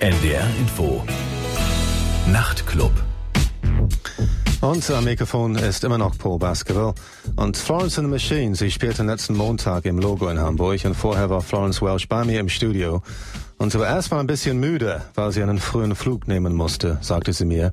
NDR 0.00 0.46
Info. 0.60 1.02
Nachtclub. 2.28 2.92
Am 4.60 5.04
Mikrofon 5.04 5.56
ist 5.56 5.82
immer 5.82 5.98
noch 5.98 6.16
Paul 6.16 6.38
Baskerville. 6.38 6.94
Und 7.34 7.56
Florence 7.56 7.98
and 7.98 8.06
the 8.06 8.12
Machine, 8.12 8.54
sie 8.54 8.70
spielte 8.70 9.02
letzten 9.02 9.36
Montag 9.36 9.86
im 9.86 9.98
Logo 9.98 10.28
in 10.28 10.38
Hamburg 10.38 10.84
und 10.84 10.94
vorher 10.94 11.30
war 11.30 11.40
Florence 11.40 11.82
Welsh 11.82 12.06
bei 12.06 12.24
mir 12.24 12.38
im 12.38 12.48
Studio. 12.48 13.02
Und 13.56 13.72
sie 13.72 13.80
war 13.80 13.88
erstmal 13.88 14.20
ein 14.20 14.28
bisschen 14.28 14.60
müde, 14.60 15.02
weil 15.16 15.32
sie 15.32 15.42
einen 15.42 15.58
frühen 15.58 15.96
Flug 15.96 16.28
nehmen 16.28 16.54
musste, 16.54 16.98
sagte 17.00 17.32
sie 17.32 17.44
mir. 17.44 17.72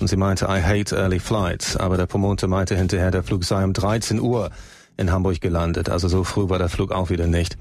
Und 0.00 0.08
sie 0.08 0.18
meinte, 0.18 0.44
I 0.44 0.60
hate 0.60 0.94
early 0.94 1.18
flights. 1.18 1.78
Aber 1.78 1.96
der 1.96 2.04
Promoter 2.04 2.46
meinte 2.46 2.76
hinterher, 2.76 3.10
der 3.10 3.22
Flug 3.22 3.42
sei 3.42 3.64
um 3.64 3.72
13 3.72 4.20
Uhr 4.20 4.50
in 4.98 5.10
Hamburg 5.10 5.40
gelandet. 5.40 5.88
Also 5.88 6.08
so 6.08 6.24
früh 6.24 6.50
war 6.50 6.58
der 6.58 6.68
Flug 6.68 6.92
auch 6.92 7.08
wieder 7.08 7.26
nicht. 7.26 7.56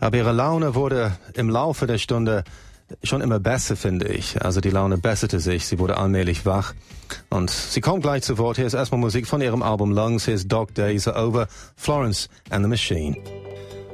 Aber 0.00 0.16
ihre 0.16 0.32
Laune 0.32 0.74
wurde 0.74 1.12
im 1.34 1.48
Laufe 1.48 1.86
der 1.86 1.98
Stunde 1.98 2.42
schon 3.02 3.20
immer 3.20 3.40
besser, 3.40 3.76
finde 3.76 4.08
ich. 4.08 4.42
Also 4.42 4.60
die 4.60 4.70
Laune 4.70 4.98
besserte 4.98 5.40
sich, 5.40 5.66
sie 5.66 5.78
wurde 5.78 5.96
allmählich 5.96 6.46
wach. 6.46 6.74
Und 7.30 7.50
sie 7.50 7.80
kommt 7.80 8.02
gleich 8.02 8.22
zu 8.22 8.38
Wort. 8.38 8.56
Hier 8.56 8.66
ist 8.66 8.74
erstmal 8.74 9.00
Musik 9.00 9.26
von 9.26 9.40
ihrem 9.40 9.62
Album 9.62 9.92
Lungs. 9.92 10.24
Hier 10.24 10.34
ist 10.34 10.48
Dog 10.48 10.74
Days 10.74 11.08
Are 11.08 11.26
Over, 11.26 11.48
Florence 11.76 12.28
and 12.50 12.64
the 12.64 12.68
Machine. 12.68 13.16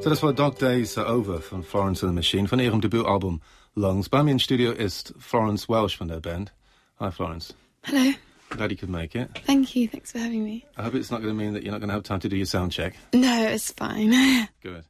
So, 0.01 0.11
das 0.11 0.23
war 0.23 0.33
Dog 0.33 0.59
Days 0.59 0.97
Are 0.97 1.15
Over 1.15 1.41
von 1.41 1.63
Florence 1.63 2.03
and 2.03 2.13
the 2.13 2.15
Machine, 2.15 2.49
von 2.49 2.59
ihrem 2.59 2.81
Debütalbum 2.81 3.41
Lungs. 3.75 4.09
Bei 4.09 4.23
mir 4.23 4.33
im 4.33 4.39
Studio 4.39 4.73
ist 4.73 5.15
Florence 5.19 5.69
Welsh 5.69 5.97
von 5.97 6.09
der 6.09 6.21
Band. 6.21 6.53
Hi, 6.99 7.11
Florence. 7.11 7.55
Hello. 7.83 8.13
Glad 8.51 8.71
you 8.73 8.77
could 8.77 8.91
make 8.91 9.15
it. 9.15 9.29
Thank 9.47 9.77
you. 9.77 9.89
Thanks 9.89 10.13
for 10.13 10.19
having 10.19 10.43
me. 10.43 10.65
I 10.77 10.83
hope 10.83 10.95
it's 10.95 11.11
not 11.11 11.23
going 11.23 11.37
to 11.37 11.39
mean 11.39 11.55
that 11.55 11.63
you're 11.63 11.71
not 11.71 11.81
going 11.81 11.89
to 11.89 11.95
have 11.95 12.03
time 12.03 12.21
to 12.21 12.29
do 12.29 12.37
your 12.37 12.47
sound 12.47 12.73
check. 12.73 12.95
No, 13.13 13.47
it's 13.47 13.71
fine. 13.73 14.11
Good. 14.63 14.85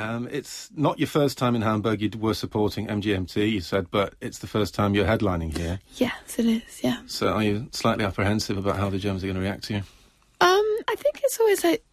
Um, 0.00 0.28
it's 0.30 0.70
not 0.74 0.98
your 0.98 1.08
first 1.08 1.36
time 1.36 1.54
in 1.54 1.62
Hamburg. 1.62 2.00
You 2.00 2.10
were 2.18 2.34
supporting 2.34 2.86
MGMT, 2.86 3.50
you 3.50 3.60
said, 3.60 3.90
but 3.90 4.14
it's 4.20 4.38
the 4.38 4.46
first 4.46 4.74
time 4.74 4.94
you're 4.94 5.06
headlining 5.06 5.56
here. 5.56 5.80
yes, 5.96 6.38
it 6.38 6.46
is. 6.46 6.80
Yeah. 6.82 6.98
So 7.06 7.28
are 7.28 7.42
you 7.42 7.68
slightly 7.72 8.04
apprehensive 8.04 8.56
about 8.56 8.76
how 8.76 8.88
the 8.88 8.98
Germans 8.98 9.22
are 9.22 9.26
going 9.26 9.36
to 9.36 9.42
react 9.42 9.64
to 9.64 9.74
you? 9.74 9.82
Um, 10.40 10.78
I 10.88 10.94
think 10.96 11.20
it's 11.22 11.38
always 11.38 11.62
like 11.62 11.84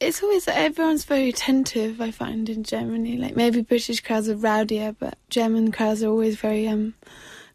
it's 0.00 0.22
always 0.22 0.46
like 0.46 0.56
everyone's 0.56 1.04
very 1.04 1.28
attentive. 1.28 2.00
I 2.00 2.10
find 2.10 2.48
in 2.48 2.64
Germany, 2.64 3.18
like 3.18 3.36
maybe 3.36 3.62
British 3.62 4.00
crowds 4.00 4.28
are 4.28 4.36
rowdier, 4.36 4.96
but 4.98 5.18
German 5.28 5.70
crowds 5.70 6.02
are 6.02 6.08
always 6.08 6.36
very 6.36 6.66
um, 6.66 6.94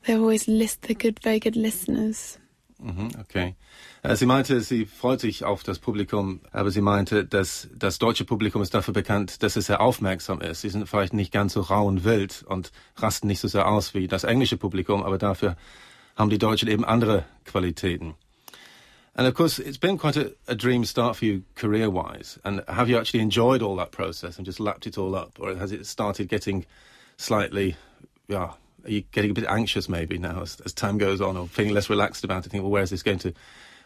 they're 0.05 0.19
always 0.19 0.47
list 0.47 0.83
they're 0.83 0.95
good, 0.95 1.19
very 1.21 1.39
good 1.39 1.55
listeners. 1.55 2.37
Mhm, 2.83 3.19
okay. 3.21 3.55
Äh, 4.03 4.15
Sie 4.15 4.25
meinte, 4.25 4.61
sie 4.61 4.85
freut 4.85 5.19
sich 5.19 5.43
auf 5.43 5.63
das 5.63 5.79
Publikum, 5.79 6.41
aber 6.51 6.71
sie 6.71 6.81
meinte, 6.81 7.25
dass 7.25 7.67
das 7.75 7.99
deutsche 7.99 8.25
Publikum 8.25 8.61
ist 8.61 8.73
dafür 8.73 8.93
bekannt, 8.93 9.43
dass 9.43 9.55
es 9.55 9.67
sehr 9.67 9.81
aufmerksam 9.81 10.41
ist. 10.41 10.61
Sie 10.61 10.69
sind 10.69 10.87
vielleicht 10.87 11.13
nicht 11.13 11.31
ganz 11.31 11.53
so 11.53 11.61
rau 11.61 11.85
und 11.85 12.03
wild 12.03 12.43
und 12.47 12.71
rasten 12.97 13.27
nicht 13.27 13.39
so 13.39 13.47
sehr 13.47 13.67
aus 13.67 13.93
wie 13.93 14.07
das 14.07 14.23
englische 14.23 14.57
Publikum, 14.57 15.03
aber 15.03 15.17
dafür 15.17 15.55
haben 16.15 16.29
die 16.29 16.37
Deutschen 16.37 16.69
eben 16.69 16.85
andere 16.85 17.25
Qualitäten. 17.45 18.15
And 19.15 19.27
of 19.27 19.33
course, 19.33 19.59
it's 19.59 19.77
been 19.77 19.97
quite 19.97 20.15
a, 20.15 20.31
a 20.47 20.55
dream 20.55 20.85
start 20.85 21.17
for 21.17 21.25
you 21.25 21.41
career-wise. 21.55 22.39
And 22.43 22.63
have 22.69 22.89
you 22.89 22.97
actually 22.97 23.21
enjoyed 23.21 23.61
all 23.61 23.75
that 23.75 23.91
process 23.91 24.37
and 24.37 24.45
just 24.45 24.59
lapped 24.59 24.85
it 24.85 24.97
all 24.97 25.13
up, 25.13 25.37
or 25.39 25.55
has 25.55 25.73
it 25.73 25.85
started 25.85 26.29
getting 26.29 26.65
slightly, 27.17 27.75
yeah, 28.29 28.53
are 28.85 28.89
you 28.89 29.01
getting 29.11 29.31
a 29.31 29.33
bit 29.33 29.45
anxious 29.49 29.89
maybe 29.89 30.17
now 30.17 30.41
as, 30.41 30.61
as 30.61 30.73
time 30.73 30.97
goes 30.97 31.19
on, 31.19 31.35
or 31.35 31.47
feeling 31.47 31.73
less 31.73 31.89
relaxed 31.89 32.23
about 32.23 32.45
it? 32.45 32.51
Thinking, 32.51 32.61
well, 32.61 32.71
where 32.71 32.83
is 32.83 32.91
this 32.91 33.03
going 33.03 33.19
to, 33.19 33.33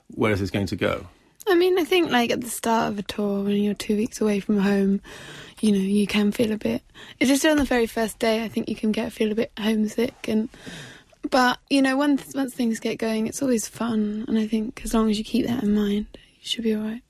where 0.08 0.32
is 0.32 0.40
this 0.40 0.52
going 0.52 0.68
to 0.68 0.76
go? 0.76 1.06
I 1.48 1.56
mean, 1.56 1.78
I 1.78 1.84
think 1.84 2.12
like 2.12 2.32
at 2.32 2.42
the 2.42 2.50
start 2.50 2.92
of 2.92 3.00
a 3.00 3.04
tour 3.04 3.44
when 3.44 3.58
you're 3.58 3.74
two 3.74 3.98
weeks 3.98 4.22
away 4.22 4.40
from 4.40 4.60
home, 4.60 5.02
you 5.60 5.72
know, 5.72 5.80
you 5.80 6.08
can 6.08 6.32
feel 6.32 6.52
a 6.52 6.58
bit. 6.58 6.82
It's 7.20 7.30
just 7.30 7.46
on 7.46 7.58
the 7.58 7.66
very 7.66 7.88
first 7.88 8.20
day. 8.20 8.44
I 8.44 8.48
think 8.48 8.70
you 8.70 8.76
can 8.76 8.92
get 8.92 9.12
feel 9.12 9.32
a 9.32 9.36
bit 9.36 9.52
homesick, 9.58 10.28
and 10.28 10.50
but 11.30 11.60
you 11.70 11.82
know, 11.82 11.98
once 11.98 12.34
once 12.34 12.54
things 12.54 12.80
get 12.80 12.98
going, 12.98 13.28
it's 13.28 13.42
always 13.42 13.68
fun. 13.68 14.26
And 14.28 14.38
I 14.38 14.48
think 14.48 14.82
as 14.84 14.94
long 14.94 15.10
as 15.10 15.18
you 15.18 15.24
keep 15.24 15.48
that 15.48 15.64
in 15.64 15.74
mind, 15.74 16.08
you 16.40 16.46
should 16.48 16.64
be 16.64 16.76
alright. 16.76 17.02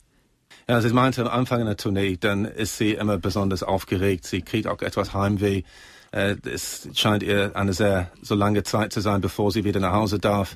Ja, 0.69 0.79
sie 0.79 0.93
meinte 0.93 1.21
am 1.21 1.27
Anfang 1.27 1.61
einer 1.61 1.75
Tournee, 1.75 2.15
dann 2.17 2.45
ist 2.45 2.77
sie 2.77 2.93
immer 2.93 3.17
besonders 3.17 3.63
aufgeregt. 3.63 4.25
Sie 4.25 4.41
kriegt 4.41 4.67
auch 4.67 4.81
etwas 4.81 5.13
Heimweh. 5.13 5.63
Äh, 6.11 6.35
es 6.45 6.87
scheint 6.93 7.21
ihr 7.23 7.55
eine 7.55 7.73
sehr 7.73 8.11
so 8.21 8.35
lange 8.35 8.63
Zeit 8.63 8.93
zu 8.93 9.01
sein, 9.01 9.19
bevor 9.19 9.51
sie 9.51 9.65
wieder 9.65 9.79
nach 9.79 9.93
Hause 9.93 10.19
darf. 10.19 10.55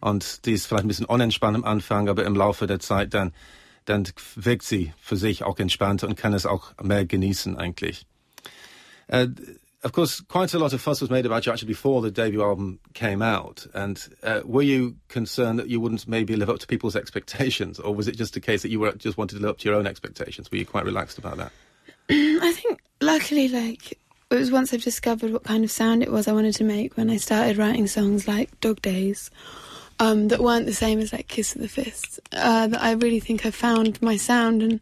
Und 0.00 0.46
die 0.46 0.52
ist 0.52 0.66
vielleicht 0.66 0.84
ein 0.84 0.88
bisschen 0.88 1.06
unentspannt 1.06 1.56
am 1.56 1.64
Anfang, 1.64 2.08
aber 2.08 2.24
im 2.24 2.34
Laufe 2.34 2.66
der 2.66 2.80
Zeit 2.80 3.14
dann, 3.14 3.32
dann 3.84 4.06
wirkt 4.36 4.64
sie 4.64 4.92
für 5.00 5.16
sich 5.16 5.42
auch 5.42 5.58
entspannter 5.58 6.06
und 6.06 6.16
kann 6.16 6.34
es 6.34 6.46
auch 6.46 6.72
mehr 6.82 7.04
genießen 7.04 7.56
eigentlich. 7.56 8.06
Uh, 9.10 9.26
of 9.82 9.92
course, 9.92 10.22
quite 10.28 10.54
a 10.54 10.58
lot 10.58 10.72
of 10.72 10.80
fuss 10.80 11.00
was 11.00 11.10
made 11.10 11.24
about 11.24 11.46
you 11.46 11.52
actually 11.52 11.68
before 11.68 12.02
the 12.02 12.10
debut 12.10 12.42
album 12.42 12.78
came 12.94 13.22
out. 13.22 13.66
And 13.74 13.98
uh, 14.22 14.40
were 14.44 14.62
you 14.62 14.96
concerned 15.08 15.58
that 15.58 15.68
you 15.68 15.80
wouldn't 15.80 16.06
maybe 16.06 16.36
live 16.36 16.50
up 16.50 16.58
to 16.58 16.66
people's 16.66 16.96
expectations, 16.96 17.78
or 17.78 17.94
was 17.94 18.08
it 18.08 18.16
just 18.16 18.36
a 18.36 18.40
case 18.40 18.62
that 18.62 18.70
you 18.70 18.80
were 18.80 18.92
just 18.92 19.16
wanted 19.16 19.36
to 19.36 19.42
live 19.42 19.50
up 19.50 19.58
to 19.58 19.68
your 19.68 19.78
own 19.78 19.86
expectations? 19.86 20.50
Were 20.50 20.58
you 20.58 20.66
quite 20.66 20.84
relaxed 20.84 21.18
about 21.18 21.38
that? 21.38 21.52
I 22.10 22.52
think 22.52 22.80
luckily, 23.00 23.48
like 23.48 23.98
it 24.30 24.34
was 24.34 24.50
once 24.50 24.74
I've 24.74 24.82
discovered 24.82 25.32
what 25.32 25.44
kind 25.44 25.64
of 25.64 25.70
sound 25.70 26.02
it 26.02 26.12
was 26.12 26.28
I 26.28 26.32
wanted 26.32 26.54
to 26.56 26.64
make 26.64 26.96
when 26.96 27.08
I 27.08 27.16
started 27.16 27.56
writing 27.56 27.86
songs 27.86 28.28
like 28.28 28.60
Dog 28.60 28.82
Days. 28.82 29.30
Um, 30.00 30.28
that 30.28 30.40
weren't 30.40 30.66
the 30.66 30.74
same 30.74 31.00
as 31.00 31.12
like 31.12 31.26
Kiss 31.26 31.56
of 31.56 31.62
the 31.62 31.68
Fist. 31.68 32.20
Uh, 32.32 32.68
that 32.68 32.80
I 32.80 32.92
really 32.92 33.20
think 33.20 33.44
I 33.44 33.50
found 33.50 34.00
my 34.00 34.16
sound, 34.16 34.62
and 34.62 34.80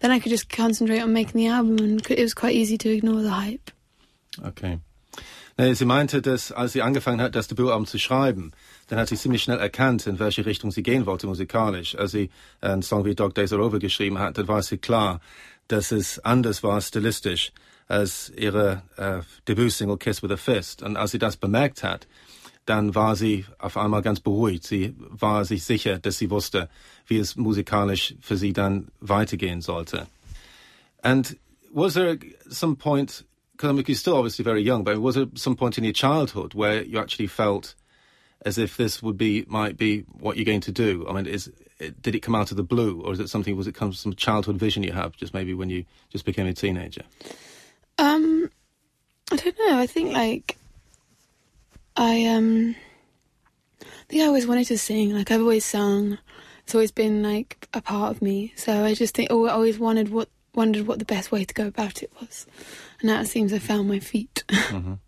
then 0.00 0.10
I 0.10 0.18
could 0.18 0.30
just 0.30 0.50
concentrate 0.50 1.00
on 1.00 1.12
making 1.12 1.40
the 1.40 1.48
album, 1.48 1.78
and 1.78 2.10
it 2.10 2.22
was 2.22 2.34
quite 2.34 2.54
easy 2.54 2.76
to 2.78 2.90
ignore 2.90 3.22
the 3.22 3.30
hype. 3.30 3.70
Okay. 4.44 4.78
Nee, 5.60 5.74
sie 5.74 5.86
meinte, 5.86 6.22
dass 6.22 6.52
als 6.52 6.72
sie 6.72 6.82
angefangen 6.82 7.20
hat, 7.20 7.34
das 7.34 7.48
Debütalbum 7.48 7.84
zu 7.86 7.98
schreiben, 7.98 8.52
dann 8.86 9.00
hat 9.00 9.08
sie 9.08 9.16
ziemlich 9.16 9.42
schnell 9.42 9.58
erkannt, 9.58 10.06
in 10.06 10.20
welche 10.20 10.46
Richtung 10.46 10.70
sie 10.70 10.84
gehen 10.84 11.04
wollte 11.04 11.26
musikalisch. 11.26 11.96
Als 11.96 12.12
sie 12.12 12.30
einen 12.60 12.82
Song 12.82 13.04
wie 13.04 13.16
Dog 13.16 13.34
Days 13.34 13.52
Are 13.52 13.62
Over 13.62 13.80
geschrieben 13.80 14.20
hat, 14.20 14.38
dann 14.38 14.46
war 14.46 14.62
sie 14.62 14.78
klar, 14.78 15.20
dass 15.66 15.90
es 15.90 16.20
anders 16.20 16.62
war 16.62 16.80
stilistisch 16.80 17.52
als 17.88 18.30
ihre 18.36 18.82
äh, 18.96 19.20
Debütsingle 19.48 19.98
Kiss 19.98 20.22
with 20.22 20.30
a 20.30 20.36
Fist. 20.36 20.82
Und 20.82 20.96
als 20.96 21.10
sie 21.10 21.18
das 21.18 21.36
bemerkt 21.36 21.82
hat, 21.82 22.06
dann 22.68 22.94
war 22.94 23.16
sie 23.16 23.46
auf 23.58 23.76
einmal 23.76 24.02
ganz 24.02 24.20
beruhigt. 24.20 24.66
Sie 24.66 24.94
war 24.98 25.44
sich 25.44 25.64
sicher, 25.64 25.98
dass 25.98 26.18
sie 26.18 26.30
wusste, 26.30 26.68
wie 27.06 27.16
es 27.16 27.36
musikalisch 27.36 28.14
für 28.20 28.36
sie 28.36 28.52
dann 28.52 28.88
weitergehen 29.00 29.62
sollte. 29.62 30.06
And 31.02 31.36
was 31.72 31.94
there 31.94 32.18
some 32.50 32.76
point, 32.76 33.24
because 33.52 33.70
I 33.70 33.72
mean, 33.72 33.84
you're 33.86 33.96
still 33.96 34.14
obviously 34.14 34.44
very 34.44 34.60
young, 34.62 34.84
but 34.84 35.00
was 35.00 35.14
there 35.14 35.28
some 35.34 35.56
point 35.56 35.78
in 35.78 35.84
your 35.84 35.94
childhood 35.94 36.54
where 36.54 36.82
you 36.82 36.98
actually 36.98 37.28
felt 37.28 37.74
as 38.44 38.58
if 38.58 38.76
this 38.76 39.02
would 39.02 39.16
be, 39.16 39.44
might 39.48 39.78
be 39.78 40.04
what 40.20 40.36
you're 40.36 40.44
going 40.44 40.60
to 40.60 40.72
do? 40.72 41.06
I 41.08 41.14
mean, 41.14 41.26
is, 41.26 41.50
did 42.02 42.14
it 42.14 42.20
come 42.20 42.34
out 42.34 42.50
of 42.50 42.58
the 42.58 42.62
blue 42.62 43.00
or 43.02 43.12
is 43.12 43.20
it 43.20 43.30
something, 43.30 43.56
was 43.56 43.66
it 43.66 43.74
come 43.74 43.90
from 43.90 43.96
some 43.96 44.14
childhood 44.14 44.58
vision 44.58 44.82
you 44.82 44.92
have 44.92 45.16
just 45.16 45.32
maybe 45.32 45.54
when 45.54 45.70
you 45.70 45.86
just 46.10 46.26
became 46.26 46.46
a 46.46 46.52
teenager? 46.52 47.04
Um, 47.98 48.50
I 49.32 49.36
don't 49.36 49.58
know. 49.58 49.78
I 49.78 49.86
think 49.86 50.12
like 50.12 50.57
I 51.98 52.26
um, 52.26 52.76
I 53.82 53.84
think 54.08 54.22
I 54.22 54.26
always 54.26 54.46
wanted 54.46 54.68
to 54.68 54.78
sing. 54.78 55.12
Like 55.12 55.32
I've 55.32 55.40
always 55.40 55.64
sung. 55.64 56.18
It's 56.62 56.74
always 56.74 56.92
been 56.92 57.22
like 57.22 57.68
a 57.74 57.80
part 57.80 58.14
of 58.14 58.22
me. 58.22 58.52
So 58.56 58.84
I 58.84 58.94
just 58.94 59.14
think, 59.16 59.32
oh, 59.32 59.46
I 59.46 59.52
always 59.52 59.78
wanted 59.78 60.10
what 60.10 60.28
wondered 60.54 60.86
what 60.86 61.00
the 61.00 61.04
best 61.04 61.32
way 61.32 61.44
to 61.44 61.54
go 61.54 61.66
about 61.66 62.02
it 62.02 62.12
was, 62.20 62.46
and 63.00 63.10
now 63.10 63.20
it 63.20 63.26
seems 63.26 63.52
I 63.52 63.58
found 63.58 63.88
my 63.88 63.98
feet. 63.98 64.44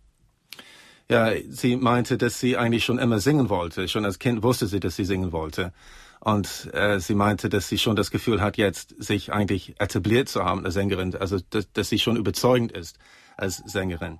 Ja, 1.09 1.33
sie 1.49 1.75
meinte, 1.75 2.17
dass 2.17 2.39
sie 2.39 2.55
eigentlich 2.55 2.85
schon 2.85 2.97
immer 2.97 3.19
singen 3.19 3.49
wollte. 3.49 3.89
Schon 3.89 4.05
als 4.05 4.17
Kind 4.17 4.43
wusste 4.43 4.67
sie, 4.67 4.79
dass 4.79 4.95
sie 4.95 5.03
singen 5.03 5.33
wollte. 5.33 5.73
Und 6.21 6.73
äh, 6.73 7.01
sie 7.01 7.15
meinte, 7.15 7.49
dass 7.49 7.67
sie 7.67 7.77
schon 7.77 7.97
das 7.97 8.11
Gefühl 8.11 8.39
hat, 8.39 8.55
jetzt 8.55 8.95
sich 8.97 9.33
eigentlich 9.33 9.75
etabliert 9.81 10.29
zu 10.29 10.45
haben 10.45 10.63
als 10.63 10.73
Sängerin. 10.75 11.13
Also, 11.13 11.39
dass, 11.49 11.69
dass 11.73 11.89
sie 11.89 11.99
schon 11.99 12.15
überzeugend 12.15 12.71
ist 12.71 12.97
als 13.35 13.57
Sängerin. 13.57 14.19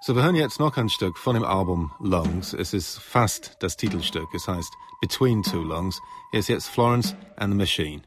So, 0.00 0.14
wir 0.14 0.22
hören 0.22 0.36
jetzt 0.36 0.60
noch 0.60 0.76
ein 0.76 0.88
Stück 0.88 1.18
von 1.18 1.34
dem 1.34 1.42
Album 1.42 1.90
Lungs. 1.98 2.54
Es 2.54 2.72
ist 2.72 3.00
fast 3.00 3.56
das 3.58 3.76
Titelstück. 3.76 4.32
Es 4.32 4.46
heißt 4.46 4.72
Between 5.00 5.42
Two 5.42 5.64
Lungs. 5.64 6.00
Hier 6.30 6.38
ist 6.38 6.48
jetzt 6.48 6.68
Florence 6.68 7.16
and 7.36 7.52
the 7.52 7.58
Machine. 7.58 8.02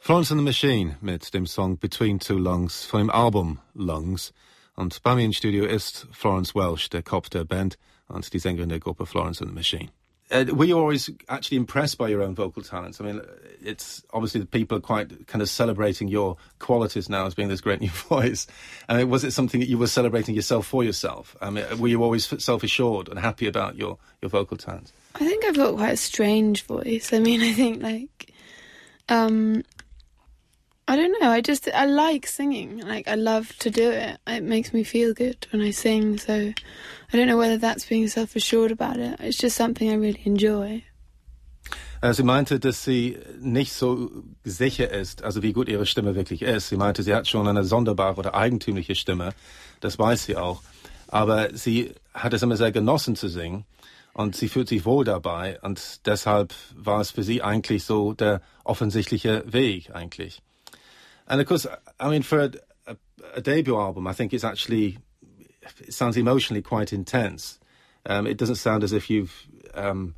Florence 0.00 0.32
and 0.32 0.40
the 0.40 0.44
Machine 0.44 0.96
mit 1.02 1.34
dem 1.34 1.46
Song 1.46 1.76
Between 1.76 2.18
Two 2.18 2.38
Lungs 2.38 2.86
von 2.86 3.00
dem 3.00 3.10
Album 3.10 3.58
Lungs. 3.74 4.32
Und 4.74 5.02
bei 5.02 5.14
mir 5.14 5.26
im 5.26 5.34
Studio 5.34 5.66
ist 5.66 6.08
Florence 6.12 6.54
Welsh, 6.54 6.88
der 6.88 7.02
Kopf 7.02 7.28
der 7.28 7.44
Band 7.44 7.76
und 8.08 8.32
die 8.32 8.38
Sängerin 8.38 8.70
der 8.70 8.80
Gruppe 8.80 9.04
Florence 9.04 9.42
and 9.42 9.50
the 9.50 9.54
Machine. 9.54 9.90
Uh, 10.30 10.44
were 10.54 10.64
you 10.64 10.78
always 10.78 11.10
actually 11.28 11.58
impressed 11.58 11.98
by 11.98 12.08
your 12.08 12.22
own 12.22 12.34
vocal 12.34 12.62
talents? 12.62 13.00
I 13.00 13.04
mean, 13.04 13.20
it's 13.62 14.02
obviously 14.12 14.40
the 14.40 14.46
people 14.46 14.78
are 14.78 14.80
quite 14.80 15.26
kind 15.26 15.42
of 15.42 15.48
celebrating 15.48 16.08
your 16.08 16.36
qualities 16.58 17.08
now 17.08 17.26
as 17.26 17.34
being 17.34 17.48
this 17.48 17.60
great 17.60 17.80
new 17.82 17.90
voice. 17.90 18.46
I 18.88 18.98
mean, 18.98 19.10
was 19.10 19.22
it 19.24 19.32
something 19.32 19.60
that 19.60 19.68
you 19.68 19.76
were 19.76 19.86
celebrating 19.86 20.34
yourself 20.34 20.66
for 20.66 20.82
yourself? 20.82 21.36
I 21.40 21.50
mean, 21.50 21.64
were 21.78 21.88
you 21.88 22.02
always 22.02 22.26
self-assured 22.42 23.08
and 23.08 23.18
happy 23.18 23.46
about 23.46 23.76
your, 23.76 23.98
your 24.22 24.30
vocal 24.30 24.56
talents? 24.56 24.92
I 25.14 25.20
think 25.20 25.44
I've 25.44 25.56
got 25.56 25.76
quite 25.76 25.92
a 25.92 25.96
strange 25.96 26.64
voice. 26.64 27.12
I 27.12 27.18
mean, 27.18 27.40
I 27.42 27.52
think 27.52 27.82
like, 27.82 28.32
um, 29.08 29.62
I 30.86 30.96
don't 30.96 31.12
know. 31.18 31.30
I 31.30 31.40
just 31.40 31.68
I 31.72 31.86
like 31.86 32.26
singing. 32.26 32.78
Like 32.80 33.08
I 33.08 33.14
love 33.14 33.56
to 33.60 33.70
do 33.70 33.90
it. 33.90 34.18
It 34.26 34.42
makes 34.42 34.72
me 34.72 34.84
feel 34.84 35.14
good 35.14 35.46
when 35.50 35.62
I 35.62 35.70
sing. 35.70 36.18
So 36.18 36.34
I 37.12 37.16
don't 37.16 37.26
know 37.26 37.38
whether 37.38 37.56
that's 37.56 37.86
being 37.86 38.06
self-assured 38.08 38.70
about 38.70 38.98
it. 38.98 39.18
It's 39.20 39.38
just 39.38 39.56
something 39.56 39.90
I 39.90 39.94
really 39.94 40.22
enjoy. 40.24 40.82
Äh, 42.02 42.12
sie 42.12 42.22
meinte, 42.22 42.60
dass 42.60 42.84
sie 42.84 43.16
nicht 43.40 43.72
so 43.72 44.10
sicher 44.44 44.90
ist, 44.90 45.22
also 45.22 45.42
wie 45.42 45.54
gut 45.54 45.70
ihre 45.70 45.86
Stimme 45.86 46.14
wirklich 46.14 46.42
ist. 46.42 46.68
Sie 46.68 46.76
meinte, 46.76 47.02
sie 47.02 47.14
hat 47.14 47.28
schon 47.28 47.48
eine 47.48 47.64
sonderbare 47.64 48.18
oder 48.18 48.34
eigentümliche 48.34 48.94
Stimme. 48.94 49.32
Das 49.80 49.98
weiß 49.98 50.26
sie 50.26 50.36
auch. 50.36 50.62
Aber 51.08 51.56
sie 51.56 51.94
hat 52.12 52.34
es 52.34 52.42
immer 52.42 52.56
sehr 52.56 52.72
genossen 52.72 53.16
zu 53.16 53.28
singen 53.28 53.64
und 54.12 54.36
sie 54.36 54.48
fühlt 54.48 54.68
sich 54.68 54.84
wohl 54.84 55.06
dabei 55.06 55.58
und 55.62 56.06
deshalb 56.06 56.54
war 56.74 57.00
es 57.00 57.10
für 57.10 57.22
sie 57.22 57.42
eigentlich 57.42 57.84
so 57.84 58.12
der 58.12 58.42
offensichtliche 58.64 59.42
Weg 59.46 59.94
eigentlich. 59.94 60.42
And 61.28 61.40
of 61.40 61.46
course, 61.46 61.66
I 61.98 62.10
mean, 62.10 62.22
for 62.22 62.40
a, 62.40 62.52
a, 62.86 62.96
a 63.34 63.40
debut 63.40 63.76
album, 63.76 64.06
I 64.06 64.12
think 64.12 64.32
it's 64.32 64.44
actually 64.44 64.98
it 65.80 65.94
sounds 65.94 66.16
emotionally 66.16 66.62
quite 66.62 66.92
intense. 66.92 67.58
Um, 68.06 68.26
it 68.26 68.36
doesn't 68.36 68.56
sound 68.56 68.84
as 68.84 68.92
if 68.92 69.08
you've 69.08 69.46
um, 69.74 70.14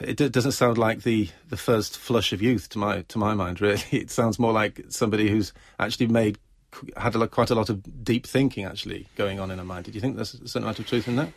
it 0.00 0.16
doesn't 0.16 0.52
sound 0.52 0.78
like 0.78 1.02
the, 1.02 1.28
the 1.48 1.56
first 1.56 1.96
flush 1.96 2.32
of 2.32 2.42
youth 2.42 2.68
to 2.70 2.78
my 2.78 3.02
to 3.02 3.18
my 3.18 3.34
mind. 3.34 3.60
Really, 3.60 3.82
it 3.90 4.10
sounds 4.10 4.38
more 4.38 4.52
like 4.52 4.84
somebody 4.88 5.28
who's 5.28 5.52
actually 5.78 6.06
made 6.06 6.38
had 6.96 7.14
a, 7.14 7.28
quite 7.28 7.50
a 7.50 7.54
lot 7.54 7.70
of 7.70 8.04
deep 8.04 8.26
thinking 8.26 8.64
actually 8.64 9.06
going 9.16 9.40
on 9.40 9.50
in 9.50 9.58
her 9.58 9.64
mind. 9.64 9.84
Did 9.84 9.94
you 9.94 10.00
think 10.00 10.16
there's 10.16 10.34
a 10.34 10.48
certain 10.48 10.64
amount 10.64 10.78
of 10.78 10.86
truth 10.86 11.08
in 11.08 11.16
that? 11.16 11.32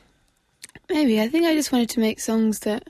Maybe 0.90 1.22
I 1.22 1.28
think 1.28 1.46
I 1.46 1.54
just 1.54 1.72
wanted 1.72 1.90
to 1.92 2.00
make 2.00 2.20
songs 2.20 2.60
that 2.60 2.88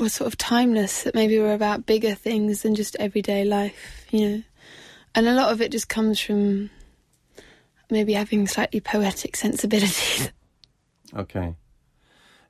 were 0.00 0.08
sort 0.08 0.26
of 0.26 0.36
timeless, 0.36 1.02
that 1.02 1.14
maybe 1.14 1.38
were 1.38 1.54
about 1.54 1.86
bigger 1.86 2.14
things 2.14 2.62
than 2.62 2.74
just 2.74 2.96
everyday 2.98 3.44
life, 3.44 4.06
you 4.10 4.28
know. 4.28 4.42
And 5.14 5.28
a 5.28 5.32
lot 5.32 5.52
of 5.52 5.60
it 5.60 5.70
just 5.70 5.88
comes 5.88 6.18
from 6.18 6.70
maybe 7.90 8.14
having 8.14 8.46
slightly 8.46 8.80
poetic 8.80 9.36
sensibilities. 9.44 10.32
Okay. 11.16 11.54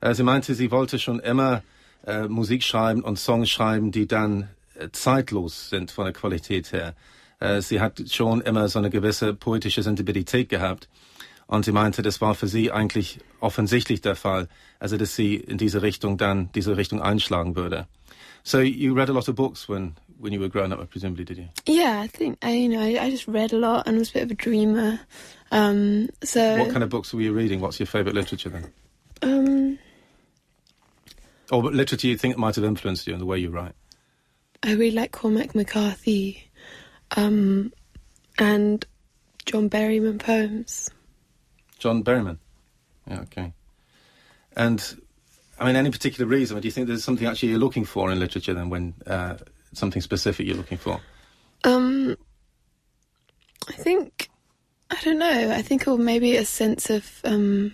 Äh, 0.01 0.13
sie 0.13 0.23
meinte, 0.23 0.55
sie 0.55 0.71
wollte 0.71 0.97
schon 0.97 1.19
immer 1.19 1.63
äh, 2.05 2.27
Musik 2.27 2.63
schreiben 2.63 3.03
und 3.03 3.19
Songs 3.19 3.49
schreiben, 3.49 3.91
die 3.91 4.07
dann 4.07 4.49
äh, 4.75 4.89
zeitlos 4.91 5.69
sind 5.69 5.91
von 5.91 6.05
der 6.05 6.13
Qualität 6.13 6.71
her. 6.71 6.95
Äh, 7.39 7.61
sie 7.61 7.79
hat 7.79 8.01
schon 8.11 8.41
immer 8.41 8.67
so 8.67 8.79
eine 8.79 8.89
gewisse 8.89 9.33
poetische 9.33 9.83
Sensibilität 9.83 10.49
gehabt. 10.49 10.89
Und 11.47 11.65
sie 11.65 11.71
meinte, 11.71 12.01
das 12.01 12.21
war 12.21 12.33
für 12.33 12.47
sie 12.47 12.71
eigentlich 12.71 13.19
offensichtlich 13.39 14.01
der 14.01 14.15
Fall, 14.15 14.47
also 14.79 14.97
dass 14.97 15.15
sie 15.15 15.35
in 15.35 15.57
diese 15.57 15.81
Richtung 15.81 16.17
dann 16.17 16.49
diese 16.55 16.75
Richtung 16.75 17.01
einschlagen 17.01 17.55
würde. 17.55 17.87
So 18.43 18.59
you 18.59 18.93
read 18.93 19.09
a 19.09 19.13
lot 19.13 19.27
of 19.27 19.35
books 19.35 19.67
when 19.67 19.95
when 20.19 20.31
you 20.31 20.39
were 20.39 20.49
growing 20.49 20.71
up, 20.71 20.89
presumably, 20.89 21.25
did 21.25 21.37
you? 21.37 21.47
Yeah, 21.67 21.99
I 21.99 22.07
think 22.07 22.37
I 22.43 22.51
you 22.51 22.69
know 22.69 22.81
I, 22.81 23.09
just 23.09 23.27
read 23.27 23.53
a 23.53 23.57
lot 23.57 23.87
and 23.87 23.97
was 23.97 24.09
a 24.11 24.13
bit 24.13 24.23
of 24.23 24.31
a 24.31 24.35
dreamer. 24.35 24.99
Um, 25.51 26.09
so 26.23 26.57
what 26.57 26.71
kind 26.71 26.83
of 26.83 26.89
books 26.89 27.13
were 27.13 27.21
you 27.21 27.33
reading? 27.33 27.59
What's 27.59 27.79
your 27.79 27.87
favourite 27.87 28.15
literature 28.15 28.49
then? 28.49 28.71
Um, 29.21 29.79
or 31.51 31.61
what 31.61 31.73
literature 31.73 32.07
you 32.07 32.17
think 32.17 32.37
might 32.37 32.55
have 32.55 32.63
influenced 32.63 33.07
you 33.07 33.13
in 33.13 33.19
the 33.19 33.25
way 33.25 33.39
you 33.39 33.49
write? 33.49 33.73
I 34.63 34.73
really 34.73 34.95
like 34.95 35.11
Cormac 35.11 35.53
McCarthy 35.53 36.49
um, 37.15 37.71
and 38.37 38.85
John 39.45 39.69
Berryman 39.69 40.19
poems. 40.19 40.89
John 41.79 42.03
Berryman? 42.03 42.37
Yeah, 43.07 43.21
okay. 43.21 43.53
And, 44.55 45.01
I 45.59 45.65
mean, 45.65 45.75
any 45.75 45.91
particular 45.91 46.27
reason? 46.27 46.57
Or 46.57 46.61
Do 46.61 46.67
you 46.67 46.71
think 46.71 46.87
there's 46.87 47.03
something 47.03 47.27
actually 47.27 47.49
you're 47.49 47.59
looking 47.59 47.85
for 47.85 48.11
in 48.11 48.19
literature 48.19 48.53
then 48.53 48.69
when 48.69 48.93
uh, 49.05 49.37
something 49.73 50.01
specific 50.01 50.47
you're 50.47 50.57
looking 50.57 50.77
for? 50.77 50.99
Um, 51.63 52.15
I 53.67 53.73
think, 53.73 54.29
I 54.89 54.97
don't 55.03 55.19
know, 55.19 55.51
I 55.51 55.61
think 55.61 55.87
or 55.87 55.97
maybe 55.97 56.37
a 56.37 56.45
sense 56.45 56.89
of 56.89 57.21
um, 57.23 57.73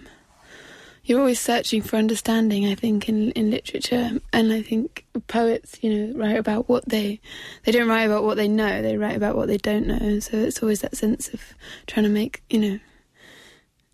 you're 1.03 1.19
always 1.19 1.39
searching 1.39 1.81
for 1.81 1.98
understanding 1.98 2.68
i 2.68 2.75
think 2.75 3.09
in 3.09 3.31
in 3.31 3.50
literature 3.50 4.12
and 4.31 4.53
i 4.53 4.62
think 4.62 5.06
poets 5.27 5.77
you 5.81 5.94
know 5.94 6.18
write 6.18 6.38
about 6.38 6.69
what 6.69 6.88
they 6.88 7.19
they 7.65 7.71
don't 7.71 7.88
write 7.88 8.03
about 8.03 8.24
what 8.24 8.38
they 8.38 8.48
know 8.48 8.81
they 8.81 8.98
write 8.98 9.15
about 9.15 9.36
what 9.36 9.48
they 9.48 9.57
don't 9.57 9.88
know 9.88 10.19
so 10.19 10.38
it's 10.38 10.62
always 10.62 10.81
that 10.81 10.95
sense 10.95 11.30
of 11.33 11.42
trying 11.88 12.03
to 12.03 12.09
make 12.09 12.44
you 12.50 12.59
know 12.59 12.80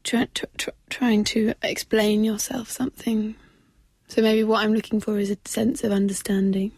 try, 0.07 0.25
try, 0.33 0.47
try, 0.57 0.73
trying 0.89 1.23
to 1.23 1.53
explain 1.61 2.23
yourself 2.23 2.71
something 2.71 3.35
so 4.07 4.21
maybe 4.21 4.43
what 4.43 4.63
i'm 4.63 4.73
looking 4.73 4.99
for 4.99 5.19
is 5.19 5.29
a 5.29 5.37
sense 5.45 5.83
of 5.83 5.91
understanding 5.91 6.71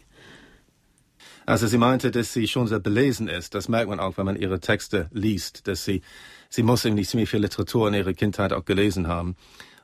Also 1.46 1.66
sie 1.66 1.78
meinte, 1.78 2.12
dass 2.12 2.32
sie 2.32 2.46
schon 2.46 2.68
sehr 2.68 2.78
belesen 2.78 3.26
ist. 3.26 3.56
Das 3.56 3.68
merkt 3.68 3.88
man 3.88 3.98
auch, 3.98 4.16
wenn 4.18 4.26
man 4.26 4.36
ihre 4.36 4.60
Texte 4.60 5.08
liest, 5.10 5.66
dass 5.66 5.84
sie, 5.84 6.00
sie 6.48 6.62
muss 6.62 6.84
irgendwie 6.84 7.04
ziemlich 7.04 7.28
viel 7.28 7.40
Literatur 7.40 7.88
in 7.88 7.94
ihrer 7.94 8.12
Kindheit 8.12 8.52
auch 8.52 8.64
gelesen 8.64 9.08
haben. 9.08 9.34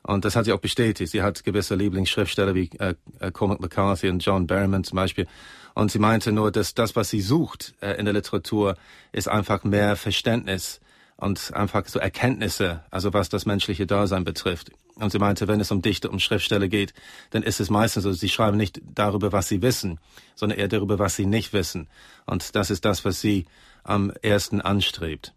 Und 0.03 0.23
das 0.23 0.37
hat 0.37 0.45
sie 0.45 0.53
auch 0.53 0.61
bestätigt. 0.61 1.11
Sie 1.11 1.21
hat 1.21 1.43
gewisse 1.43 1.75
Lieblingsschriftsteller 1.75 2.55
wie 2.55 2.69
äh, 2.79 2.95
äh, 3.19 3.31
Cormac 3.31 3.59
McCarthy 3.59 4.07
und 4.07 4.25
John 4.25 4.47
Berryman 4.47 4.85
zum 4.85 4.95
Beispiel. 4.95 5.27
Und 5.73 5.91
sie 5.91 5.99
meinte 5.99 6.31
nur, 6.31 6.51
dass 6.51 6.73
das, 6.73 6.95
was 6.95 7.09
sie 7.09 7.19
sucht 7.19 7.75
äh, 7.81 7.99
in 7.99 8.05
der 8.05 8.13
Literatur, 8.13 8.77
ist 9.11 9.27
einfach 9.27 9.65
mehr 9.65 9.97
Verständnis 9.97 10.79
und 11.17 11.51
einfach 11.53 11.87
so 11.87 11.99
Erkenntnisse, 11.99 12.83
also 12.91 13.13
was 13.13 13.29
das 13.29 13.45
menschliche 13.45 13.87
Dasein 13.87 14.23
betrifft. 14.23 14.71
Und 14.95 15.11
sie 15.11 15.19
meinte, 15.19 15.47
wenn 15.47 15.59
es 15.59 15.71
um 15.71 15.81
Dichter, 15.81 16.09
um 16.11 16.19
Schriftsteller 16.19 16.67
geht, 16.67 16.93
dann 17.31 17.43
ist 17.43 17.59
es 17.59 17.69
meistens 17.69 18.03
so, 18.03 18.11
sie 18.13 18.29
schreiben 18.29 18.57
nicht 18.57 18.81
darüber, 18.83 19.31
was 19.31 19.47
sie 19.47 19.61
wissen, 19.61 19.99
sondern 20.35 20.59
eher 20.59 20.67
darüber, 20.67 20.99
was 20.99 21.15
sie 21.15 21.25
nicht 21.25 21.53
wissen. 21.53 21.87
Und 22.25 22.55
das 22.55 22.69
ist 22.69 22.85
das, 22.85 23.03
was 23.03 23.19
sie 23.21 23.45
am 23.83 24.11
ersten 24.21 24.61
anstrebt. 24.61 25.33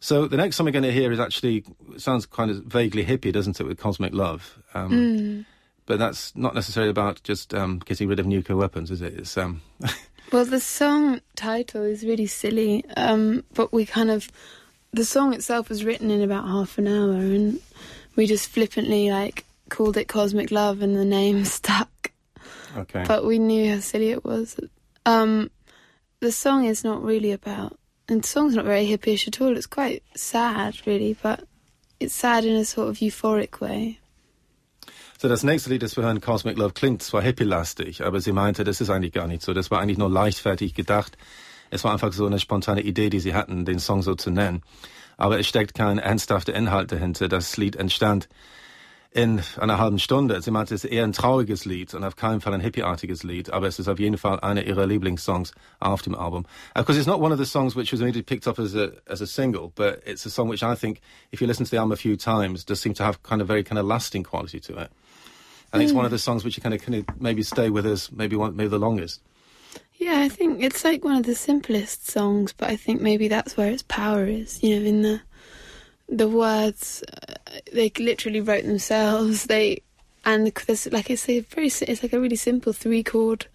So 0.00 0.28
the 0.28 0.36
next 0.36 0.56
song 0.56 0.66
we're 0.66 0.72
going 0.72 0.84
to 0.84 0.92
hear 0.92 1.10
is 1.10 1.18
actually 1.18 1.64
sounds 1.96 2.24
kind 2.26 2.50
of 2.52 2.58
vaguely 2.64 3.04
hippie, 3.04 3.32
doesn't 3.32 3.58
it, 3.58 3.66
with 3.66 3.78
Cosmic 3.78 4.14
Love? 4.14 4.56
Um, 4.72 4.90
mm. 4.92 5.44
But 5.86 5.98
that's 5.98 6.36
not 6.36 6.54
necessarily 6.54 6.90
about 6.90 7.20
just 7.24 7.52
um, 7.52 7.80
getting 7.84 8.08
rid 8.08 8.20
of 8.20 8.26
nuclear 8.26 8.56
weapons, 8.56 8.90
is 8.90 9.00
it? 9.00 9.14
It's 9.14 9.36
um. 9.36 9.62
well, 10.32 10.44
the 10.44 10.60
song 10.60 11.20
title 11.34 11.82
is 11.82 12.04
really 12.04 12.26
silly, 12.26 12.84
um, 12.96 13.42
but 13.54 13.72
we 13.72 13.86
kind 13.86 14.10
of 14.10 14.28
the 14.92 15.04
song 15.04 15.34
itself 15.34 15.68
was 15.68 15.84
written 15.84 16.10
in 16.10 16.22
about 16.22 16.46
half 16.46 16.78
an 16.78 16.88
hour, 16.88 17.12
and 17.12 17.60
we 18.16 18.26
just 18.26 18.48
flippantly 18.48 19.10
like 19.10 19.44
called 19.68 19.96
it 19.96 20.08
Cosmic 20.08 20.50
Love, 20.50 20.82
and 20.82 20.96
the 20.96 21.04
name 21.04 21.44
stuck. 21.58 22.12
Okay. 22.76 23.04
But 23.06 23.24
we 23.24 23.38
knew 23.38 23.74
how 23.74 23.80
silly 23.80 24.10
it 24.10 24.24
was. 24.24 24.58
Um, 25.06 25.50
the 26.20 26.32
song 26.32 26.64
is 26.64 26.84
not 26.84 27.02
really 27.02 27.32
about 27.32 27.78
and 28.08 28.22
the 28.22 28.28
song's 28.28 28.54
not 28.54 28.64
very 28.64 28.86
hippyish 28.86 29.28
at 29.28 29.40
all. 29.40 29.56
It's 29.56 29.66
quite 29.66 30.02
sad, 30.14 30.74
really, 30.86 31.16
but 31.22 31.44
it's 32.00 32.14
sad 32.14 32.44
in 32.44 32.56
a 32.56 32.64
sort 32.64 32.88
of 32.88 32.96
euphoric 32.98 33.60
way. 33.60 33.98
So, 35.20 35.28
das 35.28 35.42
nächste 35.42 35.68
Lied, 35.68 35.82
das 35.82 35.96
wir 35.96 36.04
hören, 36.04 36.20
Cosmic 36.20 36.56
Love, 36.56 36.72
klingt 36.72 37.02
zwar 37.02 37.22
hippie-lastig, 37.22 38.04
aber 38.04 38.20
sie 38.20 38.32
meinte, 38.32 38.62
das 38.62 38.80
ist 38.80 38.88
eigentlich 38.88 39.12
gar 39.12 39.26
nicht 39.26 39.42
so. 39.42 39.52
Das 39.52 39.70
war 39.70 39.80
eigentlich 39.80 39.98
nur 39.98 40.08
leichtfertig 40.08 40.74
gedacht. 40.74 41.18
Es 41.70 41.84
war 41.84 41.92
einfach 41.92 42.12
so 42.12 42.26
eine 42.26 42.38
spontane 42.38 42.82
Idee, 42.82 43.10
die 43.10 43.20
sie 43.20 43.34
hatten, 43.34 43.64
den 43.64 43.78
Song 43.78 44.02
so 44.02 44.14
zu 44.14 44.30
nennen. 44.30 44.62
Aber 45.16 45.38
es 45.38 45.46
steckt 45.46 45.74
kein 45.74 45.98
ernsthafter 45.98 46.54
Inhalt 46.54 46.92
dahinter. 46.92 47.28
Das 47.28 47.56
Lied 47.56 47.76
entstand 47.76 48.28
in 49.10 49.40
einer 49.58 49.78
halben 49.78 49.98
Stunde. 49.98 50.40
Sie 50.42 50.50
meinte, 50.50 50.74
es 50.74 50.84
ist 50.84 50.90
eher 50.90 51.04
ein 51.04 51.12
trauriges 51.12 51.64
Lied 51.64 51.94
und 51.94 52.04
auf 52.04 52.16
keinen 52.16 52.40
Fall 52.40 52.52
ein 52.52 52.60
hippieartiges 52.60 53.22
Lied, 53.22 53.50
aber 53.50 53.66
es 53.66 53.78
ist 53.78 53.88
auf 53.88 53.98
jeden 53.98 54.18
Fall 54.18 54.38
einer 54.40 54.64
ihrer 54.64 54.86
Lieblingssongs 54.86 55.52
auf 55.80 56.02
dem 56.02 56.14
Album. 56.14 56.44
Of 56.74 56.84
course, 56.84 56.98
it's 56.98 57.06
not 57.06 57.20
one 57.20 57.32
of 57.32 57.38
the 57.38 57.46
songs 57.46 57.74
which 57.74 57.90
was 57.92 58.00
immediately 58.00 58.22
picked 58.22 58.46
up 58.46 58.58
as 58.58 58.74
a 58.74 58.92
as 59.06 59.22
a 59.22 59.26
single, 59.26 59.72
but 59.74 60.02
it's 60.04 60.26
a 60.26 60.30
song 60.30 60.48
which 60.48 60.62
I 60.62 60.74
think, 60.74 61.00
if 61.32 61.40
you 61.40 61.46
listen 61.46 61.64
to 61.64 61.70
the 61.70 61.78
album 61.78 61.92
a 61.92 61.96
few 61.96 62.16
times, 62.16 62.64
does 62.64 62.80
seem 62.80 62.94
to 62.94 63.02
have 63.02 63.22
kind 63.22 63.40
of 63.40 63.48
very 63.48 63.64
kind 63.64 63.78
of 63.78 63.86
lasting 63.86 64.24
quality 64.24 64.60
to 64.60 64.76
it. 64.76 64.90
I 65.72 65.78
think 65.78 65.88
mm. 65.88 65.90
it's 65.90 65.92
one 65.94 66.04
of 66.04 66.10
the 66.10 66.18
songs 66.18 66.44
which 66.44 66.56
you 66.56 66.62
kind 66.62 66.74
of, 66.74 66.82
kind 66.82 66.98
of 66.98 67.20
maybe 67.20 67.42
stay 67.42 67.70
with 67.70 67.86
us, 67.86 68.12
maybe 68.12 68.36
one, 68.36 68.56
maybe 68.56 68.68
the 68.68 68.78
longest. 68.78 69.22
Yeah, 69.98 70.20
I 70.20 70.28
think 70.28 70.62
it's 70.62 70.84
like 70.84 71.02
one 71.04 71.16
of 71.16 71.26
the 71.26 71.34
simplest 71.34 72.08
songs, 72.08 72.52
but 72.52 72.70
I 72.70 72.76
think 72.76 73.00
maybe 73.00 73.26
that's 73.26 73.56
where 73.56 73.70
its 73.70 73.82
power 73.82 74.26
is. 74.26 74.62
You 74.62 74.78
know, 74.78 74.86
in 74.86 75.02
the 75.02 75.20
the 76.08 76.28
words 76.28 77.02
uh, 77.12 77.34
they 77.72 77.90
literally 77.98 78.40
wrote 78.40 78.64
themselves. 78.64 79.44
They 79.46 79.82
and 80.24 80.46
there's 80.66 80.86
like 80.92 81.10
it's 81.10 81.28
a 81.28 81.40
very 81.40 81.66
it's 81.66 82.02
like 82.02 82.12
a 82.12 82.20
really 82.20 82.36
simple 82.36 82.72
three 82.72 83.02
chord 83.02 83.46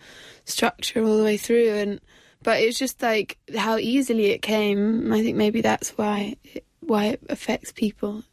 structure 0.45 1.03
all 1.03 1.17
the 1.17 1.23
way 1.23 1.37
through, 1.37 1.69
and 1.69 2.01
but 2.43 2.59
it's 2.61 2.77
just 2.77 3.01
like 3.01 3.37
how 3.57 3.77
easily 3.77 4.27
it 4.27 4.41
came. 4.41 5.13
I 5.13 5.23
think 5.23 5.37
maybe 5.37 5.61
that's 5.61 5.91
why 5.91 6.35
it, 6.43 6.65
why 6.81 7.05
it 7.05 7.21
affects 7.29 7.71
people. 7.71 8.23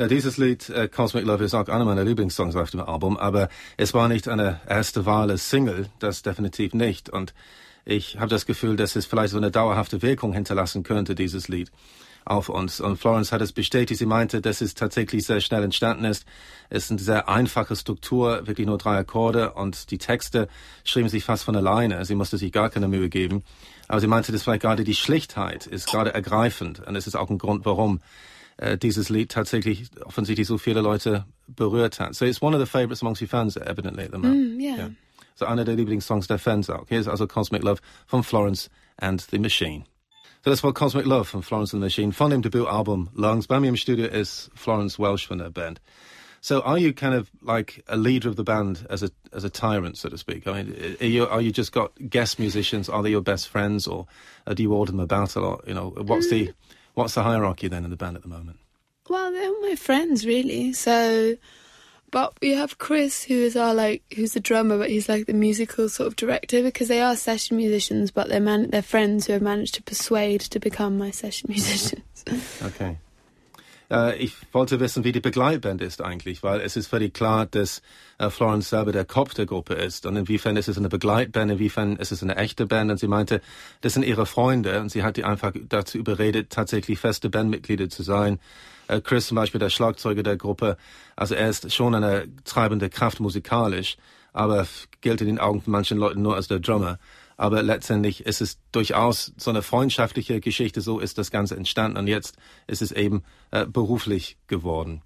Ja, 0.00 0.06
dieses 0.06 0.36
Lied 0.36 0.68
äh, 0.68 0.86
Cosmic 0.86 1.24
Love 1.24 1.42
ist 1.42 1.54
auch 1.54 1.66
einer 1.66 1.84
meiner 1.84 2.04
Lieblingssongs 2.04 2.54
auf 2.54 2.70
dem 2.70 2.82
Album, 2.82 3.16
aber 3.16 3.48
es 3.76 3.94
war 3.94 4.06
nicht 4.06 4.28
eine 4.28 4.60
erste 4.68 5.06
Wahl 5.06 5.28
als 5.28 5.50
Single, 5.50 5.88
das 5.98 6.22
definitiv 6.22 6.72
nicht. 6.72 7.10
Und 7.10 7.34
ich 7.84 8.16
habe 8.20 8.28
das 8.28 8.46
Gefühl, 8.46 8.76
dass 8.76 8.94
es 8.94 9.06
vielleicht 9.06 9.32
so 9.32 9.38
eine 9.38 9.50
dauerhafte 9.50 10.00
Wirkung 10.00 10.32
hinterlassen 10.32 10.84
könnte, 10.84 11.16
dieses 11.16 11.48
Lied. 11.48 11.72
auf 12.24 12.48
uns. 12.48 12.80
Und 12.80 12.98
Florence 12.98 13.32
hat 13.32 13.40
es 13.40 13.52
bestätigt. 13.52 13.98
Sie 13.98 14.06
meinte, 14.06 14.40
dass 14.40 14.60
es 14.60 14.74
tatsächlich 14.74 15.24
sehr 15.24 15.40
schnell 15.40 15.64
entstanden 15.64 16.04
ist. 16.04 16.26
Es 16.68 16.84
ist 16.84 16.90
eine 16.92 17.00
sehr 17.00 17.28
einfache 17.28 17.74
Struktur, 17.74 18.46
wirklich 18.46 18.66
nur 18.66 18.78
drei 18.78 18.98
Akkorde 18.98 19.54
und 19.54 19.90
die 19.90 19.98
Texte 19.98 20.48
schrieben 20.84 21.08
sich 21.08 21.24
fast 21.24 21.44
von 21.44 21.56
alleine. 21.56 22.04
Sie 22.04 22.14
musste 22.14 22.36
sich 22.36 22.52
gar 22.52 22.70
keine 22.70 22.86
Mühe 22.86 23.08
geben. 23.08 23.42
Aber 23.88 24.00
sie 24.00 24.06
meinte, 24.06 24.30
dass 24.30 24.42
vielleicht 24.42 24.62
gerade 24.62 24.84
die 24.84 24.94
Schlichtheit 24.94 25.66
ist 25.66 25.88
gerade 25.88 26.12
ergreifend. 26.14 26.86
Und 26.86 26.94
es 26.94 27.06
ist 27.06 27.16
auch 27.16 27.30
ein 27.30 27.38
Grund, 27.38 27.64
warum 27.64 28.00
äh, 28.58 28.76
dieses 28.76 29.08
Lied 29.08 29.30
tatsächlich 29.30 29.90
offensichtlich 30.04 30.46
so 30.46 30.58
viele 30.58 30.80
Leute 30.80 31.24
berührt 31.46 31.98
hat. 31.98 32.14
So 32.14 32.24
it's 32.24 32.42
one 32.42 32.54
of 32.54 32.60
the 32.60 32.70
favorites 32.70 33.02
amongst 33.02 33.22
your 33.22 33.28
fans, 33.28 33.56
evidently, 33.56 34.04
at 34.04 34.12
the 34.12 34.18
moment. 34.18 34.56
Mm, 34.56 34.60
yeah. 34.60 34.76
yeah. 34.76 34.90
So 35.34 35.46
einer 35.46 35.64
der 35.64 35.76
Lieblingssongs 35.76 36.26
der 36.26 36.38
Fans 36.38 36.68
auch. 36.68 36.86
Hier 36.88 37.00
ist 37.00 37.08
also 37.08 37.26
Cosmic 37.26 37.62
Love 37.62 37.80
von 38.06 38.22
Florence 38.22 38.68
and 38.96 39.20
the 39.30 39.38
Machine. 39.38 39.84
So 40.44 40.50
das 40.50 40.62
war 40.62 40.72
Cosmic 40.72 41.06
Love 41.06 41.24
von 41.24 41.42
Florence 41.42 41.72
and 41.72 41.80
the 41.80 41.86
Machine 41.86 42.12
von 42.12 42.30
dem 42.30 42.42
Debütalbum 42.42 43.08
Lungs. 43.14 43.46
Bei 43.46 43.60
mir 43.60 43.68
im 43.68 43.76
Studio 43.76 44.06
ist 44.06 44.50
Florence 44.54 44.98
Welch 44.98 45.26
von 45.26 45.38
der 45.38 45.50
Band. 45.50 45.80
So 46.40 46.62
are 46.62 46.78
you 46.78 46.92
kind 46.92 47.14
of 47.14 47.30
like 47.42 47.82
a 47.88 47.96
leader 47.96 48.28
of 48.28 48.36
the 48.36 48.44
band 48.44 48.86
as 48.88 49.02
a 49.02 49.10
as 49.32 49.44
a 49.44 49.50
tyrant, 49.50 49.96
so 49.96 50.08
to 50.08 50.16
speak? 50.16 50.46
I 50.46 50.62
mean, 50.62 50.96
are 51.00 51.06
you 51.06 51.26
are 51.26 51.40
you 51.40 51.52
just 51.52 51.72
got 51.72 51.92
guest 52.10 52.38
musicians? 52.38 52.88
Are 52.88 53.02
they 53.02 53.10
your 53.10 53.22
best 53.22 53.48
friends, 53.48 53.86
or 53.86 54.06
uh, 54.46 54.54
do 54.54 54.62
you 54.62 54.72
order 54.72 54.92
them 54.92 55.00
about 55.00 55.34
a 55.36 55.40
lot? 55.40 55.64
You 55.66 55.74
know, 55.74 55.90
what's 55.90 56.30
the 56.30 56.52
what's 56.98 57.14
the 57.14 57.22
hierarchy 57.22 57.68
then 57.68 57.84
in 57.84 57.90
the 57.90 57.96
band 57.96 58.16
at 58.16 58.22
the 58.22 58.28
moment? 58.28 58.58
Well, 59.08 59.30
they're 59.32 59.48
all 59.48 59.62
my 59.62 59.76
friends, 59.76 60.26
really. 60.26 60.72
So, 60.72 61.36
but 62.10 62.34
we 62.42 62.50
have 62.50 62.76
Chris, 62.78 63.22
who 63.22 63.34
is 63.34 63.56
our 63.56 63.72
like 63.72 64.02
who's 64.14 64.32
the 64.32 64.40
drummer, 64.40 64.76
but 64.76 64.90
he's 64.90 65.08
like 65.08 65.26
the 65.26 65.32
musical 65.32 65.88
sort 65.88 66.08
of 66.08 66.16
director 66.16 66.62
because 66.62 66.88
they 66.88 67.00
are 67.00 67.14
session 67.16 67.56
musicians, 67.56 68.10
but 68.10 68.28
they're 68.28 68.40
man- 68.40 68.70
they're 68.70 68.82
friends 68.82 69.26
who 69.26 69.32
have 69.32 69.42
managed 69.42 69.74
to 69.74 69.82
persuade 69.82 70.40
to 70.40 70.58
become 70.58 70.98
my 70.98 71.10
session 71.10 71.46
musicians. 71.52 72.24
okay. 72.62 72.98
Äh, 73.90 74.16
ich 74.18 74.34
wollte 74.52 74.80
wissen, 74.80 75.04
wie 75.04 75.12
die 75.12 75.20
Begleitband 75.20 75.80
ist 75.82 76.02
eigentlich, 76.02 76.42
weil 76.42 76.60
es 76.60 76.76
ist 76.76 76.88
völlig 76.88 77.14
klar, 77.14 77.46
dass 77.46 77.82
äh, 78.18 78.30
Florence 78.30 78.70
selber 78.70 78.92
der 78.92 79.04
Kopf 79.04 79.34
der 79.34 79.46
Gruppe 79.46 79.74
ist. 79.74 80.06
Und 80.06 80.16
inwiefern 80.16 80.56
ist 80.56 80.68
es 80.68 80.78
eine 80.78 80.88
Begleitband, 80.88 81.50
inwiefern 81.52 81.96
ist 81.96 82.12
es 82.12 82.22
eine 82.22 82.36
echte 82.36 82.66
Band. 82.66 82.90
Und 82.90 82.98
sie 82.98 83.08
meinte, 83.08 83.40
das 83.80 83.94
sind 83.94 84.04
ihre 84.04 84.26
Freunde. 84.26 84.80
Und 84.80 84.90
sie 84.90 85.02
hat 85.02 85.16
die 85.16 85.24
einfach 85.24 85.52
dazu 85.68 85.98
überredet, 85.98 86.50
tatsächlich 86.50 86.98
feste 86.98 87.30
Bandmitglieder 87.30 87.88
zu 87.88 88.02
sein. 88.02 88.38
Äh, 88.88 89.00
Chris 89.00 89.28
zum 89.28 89.36
Beispiel, 89.36 89.60
der 89.60 89.70
Schlagzeuger 89.70 90.22
der 90.22 90.36
Gruppe, 90.36 90.76
also 91.16 91.34
er 91.34 91.48
ist 91.48 91.72
schon 91.72 91.94
eine 91.94 92.28
treibende 92.44 92.88
Kraft 92.90 93.20
musikalisch, 93.20 93.96
aber 94.32 94.66
gilt 95.00 95.20
in 95.20 95.26
den 95.26 95.38
Augen 95.38 95.62
von 95.62 95.72
manchen 95.72 95.98
Leuten 95.98 96.22
nur 96.22 96.36
als 96.36 96.48
der 96.48 96.58
Drummer. 96.58 96.98
Aber 97.38 97.62
letztendlich 97.62 98.26
ist 98.26 98.40
es 98.40 98.58
durchaus 98.72 99.32
so 99.36 99.50
eine 99.50 99.62
freundschaftliche 99.62 100.40
Geschichte, 100.40 100.80
so 100.80 100.98
ist 100.98 101.18
das 101.18 101.30
Ganze 101.30 101.56
entstanden 101.56 101.96
und 101.96 102.08
jetzt 102.08 102.36
ist 102.66 102.82
es 102.82 102.90
eben 102.90 103.22
äh, 103.52 103.64
beruflich 103.64 104.36
geworden. 104.48 105.02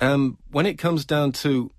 Um, 0.00 0.36
when 0.50 0.66
it 0.66 0.78
comes 0.78 1.06
down 1.06 1.32
to 1.32 1.70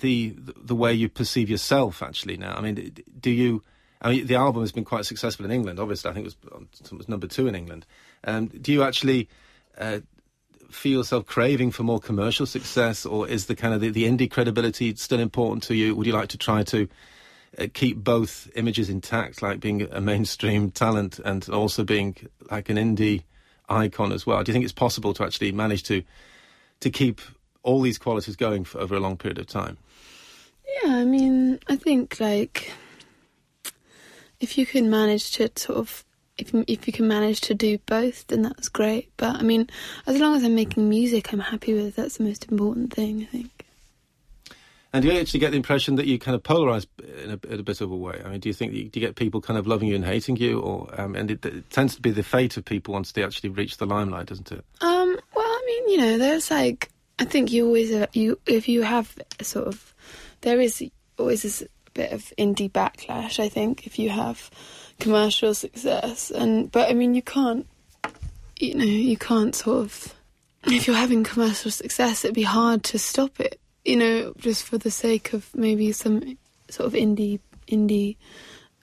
the 0.00 0.34
the 0.66 0.74
way 0.74 0.92
you 0.92 1.08
perceive 1.08 1.48
yourself, 1.48 2.02
actually, 2.02 2.36
now, 2.36 2.58
I 2.58 2.60
mean, 2.60 2.92
do 3.20 3.30
you? 3.30 3.62
I 4.02 4.10
mean, 4.10 4.26
the 4.26 4.34
album 4.34 4.62
has 4.62 4.72
been 4.72 4.84
quite 4.84 5.04
successful 5.04 5.46
in 5.46 5.52
England. 5.52 5.78
Obviously, 5.78 6.10
I 6.10 6.14
think 6.14 6.26
it 6.26 6.34
was, 6.42 6.80
it 6.80 6.92
was 6.92 7.08
number 7.08 7.28
two 7.28 7.46
in 7.46 7.54
England. 7.54 7.86
Um, 8.24 8.48
do 8.48 8.72
you 8.72 8.82
actually 8.82 9.28
uh, 9.78 10.00
feel 10.72 10.98
yourself 10.98 11.24
craving 11.24 11.70
for 11.70 11.84
more 11.84 12.00
commercial 12.00 12.46
success, 12.46 13.06
or 13.06 13.28
is 13.28 13.46
the 13.46 13.54
kind 13.54 13.74
of 13.74 13.80
the, 13.80 13.90
the 13.90 14.04
indie 14.04 14.28
credibility 14.28 14.92
still 14.96 15.20
important 15.20 15.62
to 15.64 15.74
you? 15.76 15.94
Would 15.94 16.08
you 16.08 16.12
like 16.12 16.30
to 16.30 16.38
try 16.38 16.64
to 16.64 16.88
uh, 17.58 17.66
keep 17.72 17.96
both 17.98 18.50
images 18.54 18.88
intact, 18.88 19.42
like 19.42 19.60
being 19.60 19.82
a 19.90 20.00
mainstream 20.00 20.70
talent 20.82 21.18
and 21.18 21.48
also 21.48 21.84
being 21.84 22.16
like 22.50 22.68
an 22.68 22.76
indie 22.76 23.22
icon 23.68 24.12
as 24.12 24.26
well? 24.26 24.42
Do 24.42 24.50
you 24.50 24.54
think 24.54 24.64
it's 24.64 24.72
possible 24.72 25.14
to 25.14 25.24
actually 25.24 25.52
manage 25.52 25.82
to 25.84 26.02
to 26.80 26.90
keep 26.90 27.20
all 27.62 27.80
these 27.80 27.98
qualities 27.98 28.36
going 28.36 28.64
for 28.64 28.80
over 28.80 28.94
a 28.94 29.00
long 29.00 29.16
period 29.16 29.38
of 29.38 29.46
time? 29.46 29.78
Yeah, 30.82 30.96
I 30.96 31.04
mean, 31.04 31.60
I 31.68 31.76
think 31.76 32.20
like 32.20 32.72
if 34.40 34.58
you 34.58 34.66
can 34.66 34.90
manage 34.90 35.32
to 35.32 35.50
sort 35.56 35.78
of 35.78 36.04
if 36.36 36.52
if 36.66 36.86
you 36.86 36.92
can 36.92 37.06
manage 37.06 37.40
to 37.42 37.54
do 37.54 37.78
both, 37.78 38.26
then 38.26 38.42
that's 38.42 38.68
great. 38.68 39.10
But 39.16 39.36
I 39.36 39.42
mean, 39.42 39.68
as 40.06 40.18
long 40.18 40.34
as 40.34 40.42
I'm 40.42 40.54
making 40.54 40.88
music, 40.88 41.32
I'm 41.32 41.40
happy 41.40 41.74
with. 41.74 41.96
That's 41.96 42.18
the 42.18 42.24
most 42.24 42.50
important 42.50 42.92
thing, 42.92 43.22
I 43.22 43.26
think. 43.26 43.53
And 44.94 45.02
do 45.02 45.08
you 45.08 45.18
actually 45.18 45.40
get 45.40 45.50
the 45.50 45.56
impression 45.56 45.96
that 45.96 46.06
you 46.06 46.20
kind 46.20 46.36
of 46.36 46.44
polarize 46.44 46.86
in 47.20 47.30
a, 47.30 47.52
in 47.52 47.58
a 47.58 47.64
bit 47.64 47.80
of 47.80 47.90
a 47.90 47.96
way? 47.96 48.22
I 48.24 48.28
mean, 48.28 48.38
do 48.38 48.48
you 48.48 48.52
think 48.52 48.74
you, 48.74 48.84
do 48.84 49.00
you 49.00 49.04
get 49.04 49.16
people 49.16 49.40
kind 49.40 49.58
of 49.58 49.66
loving 49.66 49.88
you 49.88 49.96
and 49.96 50.04
hating 50.04 50.36
you, 50.36 50.60
or 50.60 50.88
um, 50.96 51.16
and 51.16 51.32
it, 51.32 51.44
it, 51.44 51.68
tends 51.70 51.96
to 51.96 52.00
be 52.00 52.12
the 52.12 52.22
fate 52.22 52.56
of 52.56 52.64
people 52.64 52.94
once 52.94 53.10
they 53.10 53.24
actually 53.24 53.50
reach 53.50 53.78
the 53.78 53.86
limelight, 53.86 54.26
doesn't 54.26 54.52
it? 54.52 54.64
Um. 54.80 55.18
Well, 55.34 55.44
I 55.44 55.62
mean, 55.66 55.88
you 55.88 55.96
know, 55.98 56.16
there's 56.16 56.48
like 56.48 56.90
I 57.18 57.24
think 57.24 57.50
you 57.50 57.66
always 57.66 57.92
uh, 57.92 58.06
you 58.12 58.38
if 58.46 58.68
you 58.68 58.82
have 58.82 59.18
sort 59.42 59.66
of 59.66 59.92
there 60.42 60.60
is 60.60 60.80
always 61.18 61.42
this 61.42 61.64
bit 61.92 62.12
of 62.12 62.32
indie 62.38 62.70
backlash. 62.70 63.40
I 63.40 63.48
think 63.48 63.88
if 63.88 63.98
you 63.98 64.10
have 64.10 64.48
commercial 65.00 65.54
success, 65.54 66.30
and 66.30 66.70
but 66.70 66.88
I 66.88 66.94
mean, 66.94 67.16
you 67.16 67.22
can't, 67.22 67.66
you 68.60 68.76
know, 68.76 68.84
you 68.84 69.16
can't 69.16 69.56
sort 69.56 69.86
of 69.86 70.14
if 70.66 70.86
you're 70.86 70.94
having 70.94 71.24
commercial 71.24 71.72
success, 71.72 72.24
it'd 72.24 72.36
be 72.36 72.42
hard 72.42 72.84
to 72.84 72.98
stop 73.00 73.40
it 73.40 73.58
you 73.84 73.96
know, 73.96 74.32
just 74.38 74.64
for 74.64 74.78
the 74.78 74.90
sake 74.90 75.32
of 75.32 75.54
maybe 75.54 75.92
some 75.92 76.36
sort 76.68 76.86
of 76.86 76.94
indie 76.94 77.40
indie 77.68 78.16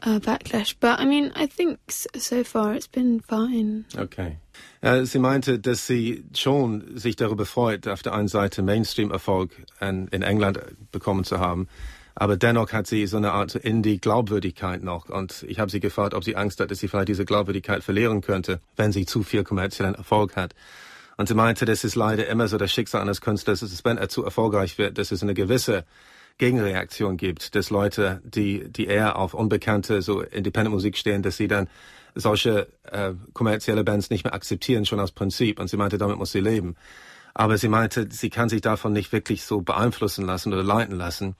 uh, 0.03 0.19
backlash. 0.19 0.75
But 0.79 0.99
I 0.99 1.05
mean, 1.05 1.31
I 1.35 1.47
think 1.47 1.79
so 1.89 2.43
far 2.43 2.73
it's 2.73 2.87
been 2.87 3.19
fine. 3.19 3.85
Okay. 3.97 4.37
Äh, 4.81 5.05
sie 5.05 5.19
meinte, 5.19 5.59
dass 5.59 5.87
sie 5.87 6.23
schon 6.35 6.97
sich 6.97 7.15
darüber 7.15 7.45
freut, 7.45 7.87
auf 7.87 8.01
der 8.01 8.13
einen 8.13 8.27
Seite 8.27 8.61
Mainstream-Erfolg 8.61 9.51
in, 9.79 10.07
in 10.07 10.21
England 10.21 10.59
bekommen 10.91 11.23
zu 11.23 11.39
haben. 11.39 11.67
Aber 12.15 12.35
dennoch 12.35 12.73
hat 12.73 12.87
sie 12.87 13.07
so 13.07 13.17
eine 13.17 13.31
Art 13.31 13.55
Indie-Glaubwürdigkeit 13.55 14.83
noch. 14.83 15.09
Und 15.09 15.45
ich 15.47 15.59
habe 15.59 15.71
sie 15.71 15.79
gefragt, 15.79 16.13
ob 16.13 16.23
sie 16.23 16.35
Angst 16.35 16.59
hat, 16.59 16.69
dass 16.69 16.79
sie 16.79 16.87
vielleicht 16.87 17.07
diese 17.07 17.25
Glaubwürdigkeit 17.25 17.83
verlieren 17.83 18.21
könnte, 18.21 18.59
wenn 18.75 18.91
sie 18.91 19.05
zu 19.05 19.23
viel 19.23 19.43
kommerziellen 19.43 19.95
Erfolg 19.95 20.35
hat. 20.35 20.53
Und 21.17 21.27
sie 21.27 21.35
meinte, 21.35 21.65
das 21.65 21.83
ist 21.83 21.95
leider 21.95 22.27
immer 22.27 22.47
so 22.47 22.57
das 22.57 22.71
Schicksal 22.71 23.01
eines 23.01 23.21
Künstlers, 23.21 23.59
dass 23.59 23.85
wenn 23.85 23.97
er 23.97 24.09
zu 24.09 24.23
erfolgreich 24.23 24.77
wird, 24.77 24.97
dass 24.97 25.11
es 25.11 25.21
eine 25.21 25.33
gewisse 25.33 25.85
Gegenreaktion 26.37 27.17
gibt, 27.17 27.55
dass 27.55 27.69
Leute, 27.69 28.21
die, 28.23 28.67
die 28.67 28.87
eher 28.87 29.17
auf 29.17 29.33
unbekannte, 29.33 30.01
so 30.01 30.21
Independent-Musik 30.21 30.97
stehen, 30.97 31.21
dass 31.21 31.37
sie 31.37 31.47
dann 31.47 31.69
solche 32.15 32.67
äh, 32.83 33.13
kommerzielle 33.33 33.83
Bands 33.83 34.09
nicht 34.09 34.23
mehr 34.23 34.33
akzeptieren, 34.33 34.85
schon 34.85 34.99
aus 34.99 35.11
Prinzip. 35.11 35.59
Und 35.59 35.69
sie 35.69 35.77
meinte, 35.77 35.97
damit 35.97 36.17
muss 36.17 36.31
sie 36.31 36.39
leben. 36.39 36.75
Aber 37.33 37.57
sie 37.57 37.69
meinte, 37.69 38.07
sie 38.11 38.29
kann 38.29 38.49
sich 38.49 38.61
davon 38.61 38.93
nicht 38.93 39.11
wirklich 39.11 39.43
so 39.43 39.61
beeinflussen 39.61 40.25
lassen 40.25 40.51
oder 40.51 40.63
leiten 40.63 40.95
lassen. 40.95 41.35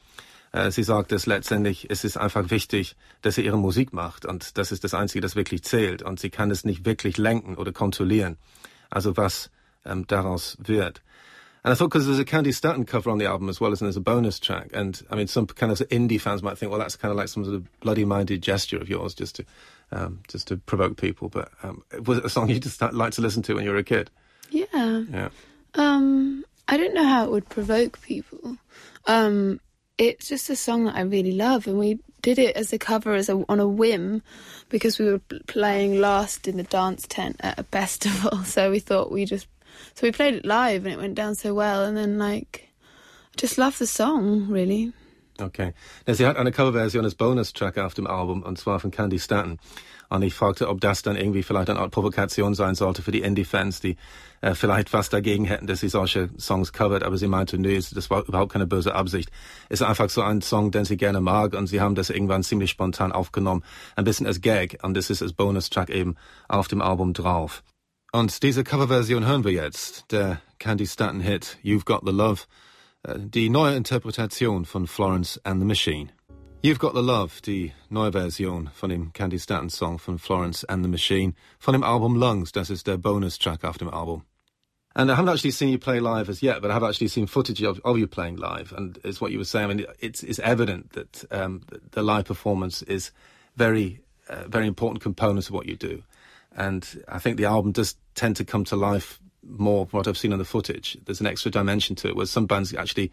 Äh, 0.51 0.71
sie 0.71 0.83
sagt, 0.83 1.11
dass 1.11 1.25
letztendlich 1.25 1.89
es 1.89 2.03
ist 2.03 2.17
einfach 2.17 2.49
wichtig, 2.49 2.95
dass 3.21 3.35
sie 3.35 3.45
ihre 3.45 3.57
Musik 3.57 3.93
macht. 3.93 4.25
Und 4.25 4.57
das 4.57 4.71
ist 4.71 4.83
das 4.83 4.93
Einzige, 4.93 5.21
das 5.21 5.35
wirklich 5.35 5.63
zählt. 5.63 6.03
Und 6.03 6.19
sie 6.19 6.29
kann 6.29 6.51
es 6.51 6.63
nicht 6.63 6.85
wirklich 6.85 7.17
lenken 7.17 7.55
oder 7.55 7.71
kontrollieren. 7.71 8.37
Also 8.89 9.17
was 9.17 9.49
um, 9.85 10.03
daraus 10.03 10.55
wird. 10.59 11.00
And 11.63 11.71
I 11.71 11.75
thought 11.75 11.89
because 11.89 12.07
there's 12.07 12.17
a 12.19 12.25
Candy 12.25 12.51
Staton 12.51 12.85
cover 12.85 13.11
on 13.11 13.19
the 13.19 13.25
album 13.25 13.47
as 13.47 13.61
well 13.61 13.71
as 13.71 13.79
there's 13.79 13.97
a 13.97 14.01
bonus 14.01 14.39
track. 14.39 14.71
And 14.73 15.00
I 15.11 15.15
mean, 15.15 15.27
some 15.27 15.45
kind 15.45 15.71
of 15.71 15.77
indie 15.89 16.19
fans 16.19 16.41
might 16.41 16.57
think, 16.57 16.71
well, 16.71 16.79
that's 16.79 16.95
kind 16.95 17.11
of 17.11 17.17
like 17.17 17.27
some 17.27 17.43
sort 17.43 17.55
of 17.55 17.79
bloody-minded 17.81 18.41
gesture 18.41 18.77
of 18.77 18.89
yours 18.89 19.13
just 19.13 19.35
to, 19.35 19.45
um, 19.91 20.21
just 20.27 20.47
to 20.47 20.57
provoke 20.57 20.97
people. 20.97 21.29
But 21.29 21.51
um, 21.61 21.83
was 22.03 22.17
it 22.17 22.25
a 22.25 22.29
song 22.29 22.50
you 22.50 22.59
just 22.59 22.81
like 22.81 23.13
to 23.13 23.21
listen 23.21 23.43
to 23.43 23.53
when 23.53 23.63
you 23.63 23.69
were 23.69 23.77
a 23.77 23.83
kid? 23.83 24.09
Yeah. 24.50 24.65
Yeah. 24.73 25.29
Um, 25.75 26.45
I 26.67 26.77
don't 26.77 26.95
know 26.95 27.05
how 27.05 27.25
it 27.25 27.31
would 27.31 27.50
provoke 27.50 28.01
people. 28.01 28.57
Um, 29.05 29.59
it's 30.00 30.27
just 30.27 30.50
a 30.50 30.55
song 30.55 30.85
that 30.85 30.95
I 30.95 31.01
really 31.01 31.33
love, 31.33 31.67
and 31.67 31.77
we 31.77 32.00
did 32.23 32.39
it 32.39 32.55
as 32.55 32.73
a 32.73 32.79
cover 32.79 33.13
as 33.13 33.29
a, 33.29 33.43
on 33.47 33.59
a 33.59 33.67
whim 33.67 34.23
because 34.69 34.97
we 34.97 35.05
were 35.05 35.19
playing 35.47 36.00
last 36.00 36.47
in 36.47 36.57
the 36.57 36.63
dance 36.63 37.05
tent 37.07 37.38
at 37.41 37.59
a 37.59 37.63
festival. 37.71 38.43
So 38.43 38.71
we 38.71 38.79
thought 38.79 39.11
we 39.11 39.25
just 39.25 39.47
so 39.95 40.05
we 40.05 40.11
played 40.11 40.35
it 40.35 40.45
live 40.45 40.85
and 40.85 40.93
it 40.93 40.99
went 40.99 41.15
down 41.15 41.35
so 41.35 41.53
well. 41.53 41.83
And 41.85 41.97
then 41.97 42.17
like, 42.17 42.69
I 43.33 43.41
just 43.41 43.57
love 43.57 43.77
the 43.77 43.87
song 43.87 44.47
really. 44.49 44.93
Okay. 45.39 45.73
Ja, 46.05 46.13
sie 46.13 46.25
hat 46.25 46.37
eine 46.37 46.51
Coverversion 46.51 47.03
als 47.03 47.15
Bonus-Track 47.15 47.77
auf 47.79 47.93
dem 47.93 48.05
Album, 48.05 48.43
und 48.43 48.57
zwar 48.57 48.79
von 48.79 48.91
Candy 48.91 49.17
Stanton. 49.17 49.59
Und 50.09 50.23
ich 50.23 50.33
fragte, 50.33 50.67
ob 50.67 50.81
das 50.81 51.03
dann 51.03 51.15
irgendwie 51.15 51.41
vielleicht 51.41 51.69
eine 51.69 51.79
Art 51.79 51.91
Provokation 51.91 52.53
sein 52.53 52.75
sollte 52.75 53.01
für 53.01 53.13
die 53.13 53.21
Indie-Fans, 53.21 53.79
die 53.79 53.95
äh, 54.41 54.55
vielleicht 54.55 54.91
was 54.91 55.09
dagegen 55.09 55.45
hätten, 55.45 55.67
dass 55.67 55.79
sie 55.79 55.87
solche 55.87 56.29
Songs 56.37 56.73
covert. 56.73 57.03
Aber 57.03 57.17
sie 57.17 57.27
meinte, 57.27 57.57
nee, 57.57 57.79
das 57.79 58.09
war 58.09 58.27
überhaupt 58.27 58.51
keine 58.51 58.67
böse 58.67 58.93
Absicht. 58.93 59.31
Es 59.69 59.79
ist 59.79 59.87
einfach 59.87 60.09
so 60.09 60.21
ein 60.21 60.41
Song, 60.41 60.71
den 60.71 60.83
sie 60.83 60.97
gerne 60.97 61.21
mag. 61.21 61.53
Und 61.53 61.67
sie 61.67 61.79
haben 61.79 61.95
das 61.95 62.09
irgendwann 62.09 62.43
ziemlich 62.43 62.71
spontan 62.71 63.13
aufgenommen. 63.13 63.63
Ein 63.95 64.03
bisschen 64.03 64.27
als 64.27 64.41
Gag. 64.41 64.79
Und 64.83 64.97
das 64.97 65.09
ist 65.09 65.21
als 65.21 65.31
Bonus-Track 65.31 65.89
eben 65.89 66.17
auf 66.49 66.67
dem 66.67 66.81
Album 66.81 67.13
drauf. 67.13 67.63
Und 68.13 68.44
diese 68.44 68.65
Coverversion 68.65 69.25
hören 69.25 69.46
wir 69.46 69.53
jetzt. 69.53 70.12
Der 70.12 70.41
Candy 70.60 70.86
Stanton-Hit 70.86 71.58
You've 71.63 71.86
Got 71.86 72.01
the 72.06 72.12
Love. 72.12 72.41
Die 73.08 73.50
neue 73.50 73.77
Interpretation 73.77 74.65
von 74.65 74.86
Florence 74.86 75.39
and 75.46 75.62
the 75.62 75.65
Machine. 75.65 76.12
You've 76.62 76.80
Got 76.80 76.94
the 76.94 77.01
Love, 77.01 77.41
die 77.41 77.72
neue 77.89 78.12
Version 78.12 78.70
von 78.74 78.89
dem 78.89 79.13
Candy 79.13 79.39
Stanton 79.39 79.70
Song 79.70 79.98
von 79.98 80.20
Florence 80.20 80.65
and 80.65 80.84
the 80.84 80.89
Machine 80.89 81.36
von 81.58 81.72
dem 81.72 81.84
Album 81.84 82.18
Lungs. 82.18 82.51
Das 82.51 82.70
ist 82.70 82.86
der 82.86 82.98
bonus 82.98 83.39
track 83.39 83.63
auf 83.63 83.77
dem 83.77 83.88
Album. 83.88 84.24
And 84.94 85.10
I 85.10 85.15
haven't 85.15 85.32
actually 85.32 85.51
seen 85.51 85.70
you 85.70 85.80
play 85.80 86.00
live 86.00 86.27
as 86.27 86.41
yet, 86.41 86.62
but 86.62 86.70
I 86.70 86.74
have 86.74 86.84
actually 86.84 87.08
seen 87.08 87.27
footage 87.27 87.63
of, 87.63 87.80
of 87.86 87.98
you 87.98 88.08
playing 88.08 88.36
live. 88.36 88.74
And 88.75 89.00
it's 89.06 89.22
what 89.22 89.32
you 89.32 89.38
were 89.38 89.46
saying. 89.46 89.72
I 89.72 89.74
mean, 89.74 89.86
it's, 90.01 90.22
it's 90.22 90.39
evident 90.39 90.91
that 90.91 91.24
um, 91.32 91.62
the 91.91 92.03
live 92.03 92.25
performance 92.25 92.82
is 92.82 93.12
very, 93.56 94.01
uh, 94.27 94.50
very 94.50 94.68
important 94.68 95.01
component 95.01 95.48
of 95.48 95.53
what 95.53 95.65
you 95.65 95.77
do. 95.77 96.03
And 96.56 96.86
I 97.08 97.20
think 97.20 97.38
the 97.38 97.46
album 97.46 97.72
does 97.72 97.96
tend 98.15 98.36
to 98.38 98.46
come 98.46 98.63
to 98.65 98.75
life 98.75 99.20
more 99.44 99.86
from 99.86 99.98
what 99.98 100.08
I've 100.08 100.18
seen 100.18 100.34
on 100.34 100.39
the 100.39 100.46
footage. 100.46 100.98
There's 101.06 101.20
an 101.20 101.27
extra 101.27 101.51
dimension 101.51 101.96
to 101.98 102.10
it, 102.10 102.15
where 102.15 102.25
some 102.25 102.46
bands 102.46 102.74
actually 102.74 103.12